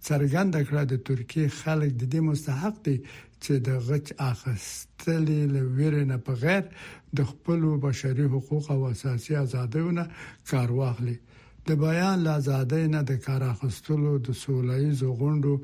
څرګنده 0.06 0.60
کړه 0.68 0.82
د 0.92 1.04
ترکیه 1.10 1.48
خلک 1.60 1.90
د 1.96 2.02
دې 2.12 2.20
مستحق 2.30 2.82
دي 2.86 2.96
چې 3.44 3.54
د 3.66 3.68
غچ 3.86 4.06
اخستلې 4.30 5.40
لویره 5.54 6.02
نه 6.10 6.18
په 6.26 6.32
غیر 6.42 6.64
د 7.16 7.18
خپل 7.30 7.60
بشري 7.84 8.26
حقوق 8.34 8.64
او 8.74 8.80
اساسي 8.92 9.32
ازادیونه 9.44 10.02
کار 10.50 10.70
واخلي 10.80 11.16
د 11.68 11.70
بیان 11.84 12.16
لازادۍ 12.26 12.84
نه 12.94 13.00
د 13.10 13.12
کار 13.26 13.42
اخستلو 13.52 14.12
د 14.26 14.28
سولایي 14.44 14.90
غوندو 15.18 15.54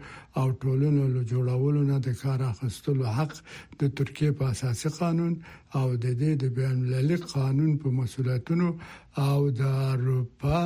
او 0.40 0.46
ټولنو 0.62 1.02
له 1.14 1.22
جوړولو 1.32 1.80
نه 1.90 1.96
د 2.06 2.08
کار 2.22 2.40
اخستلو 2.52 3.04
حق 3.18 3.32
د 3.80 3.82
ترکیه 3.98 4.30
په 4.38 4.44
اساسي 4.52 4.88
قانون 5.00 5.32
او 5.78 5.86
د 6.04 6.06
دې 6.20 6.32
د 6.42 6.44
بین 6.58 6.72
المللي 6.78 7.16
قانون 7.34 7.72
په 7.82 7.88
مسولیتونو 8.00 8.68
او 9.28 9.38
د 9.60 9.62
اروپا 9.94 10.62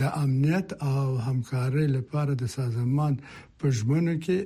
د 0.00 0.02
امنیت 0.24 0.68
او 0.92 1.06
همکارۍ 1.26 1.86
لپاره 1.96 2.32
د 2.40 2.44
سازمان 2.58 3.14
په 3.62 3.70
ژوند 3.78 4.10
کې 4.24 4.36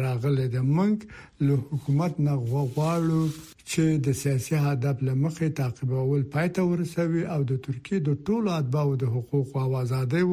راغله 0.00 0.44
د 0.54 0.66
منګ 0.78 1.04
له 1.46 1.56
حکومت 1.72 2.18
نه 2.26 2.34
غواړو 2.72 3.22
چې 3.70 3.84
د 4.08 4.18
سیاسي 4.22 4.56
هدف 4.66 4.96
لمخې 5.08 5.48
تعقیبول 5.60 6.22
پاتې 6.34 6.60
ورسوي 6.72 7.22
او 7.36 7.38
د 7.52 7.62
ترکیه 7.68 8.00
د 8.08 8.18
ټولو 8.30 8.48
اتباعو 8.58 8.98
د 9.04 9.14
حقوقو 9.16 9.56
او 9.64 9.70
ازادۍ 9.84 10.24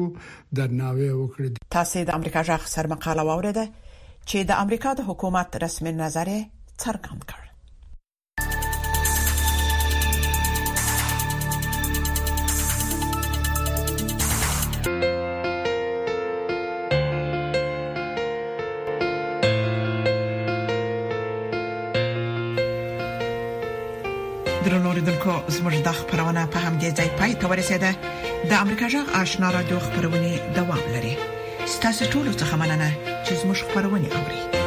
درناوی 0.60 1.08
وکړي 1.14 1.48
تاسو 1.78 2.04
د 2.10 2.20
امریکا 2.20 2.40
ځخ 2.50 2.62
سر 2.74 2.84
مقاله 2.96 3.22
واوریده 3.30 3.64
چې 4.28 4.38
د 4.52 4.62
امریکا 4.66 4.90
د 5.00 5.10
حکومت 5.10 5.48
رسمي 5.66 5.92
نظر 6.04 6.28
څرګند 6.82 7.22
کړ 7.32 7.43
زموږ 25.58 25.74
د 25.86 25.90
خبرونه 25.98 26.42
په 26.52 26.58
همدې 26.64 26.88
ځای 26.98 27.08
پای 27.18 27.32
ته 27.40 27.46
ورسیده 27.50 27.90
د 28.50 28.52
امریکا 28.62 28.86
جغ 28.94 29.06
آشنا 29.22 29.48
را 29.56 29.62
دوه 29.70 29.80
خبرونه 29.86 30.30
دوام 30.56 30.82
لري 30.94 31.14
ستاسو 31.74 32.02
ټول 32.12 32.26
څه 32.40 32.44
مننه 32.60 32.88
چې 33.24 33.32
زموږ 33.40 33.58
خبرونه 33.66 34.08
اوري 34.18 34.63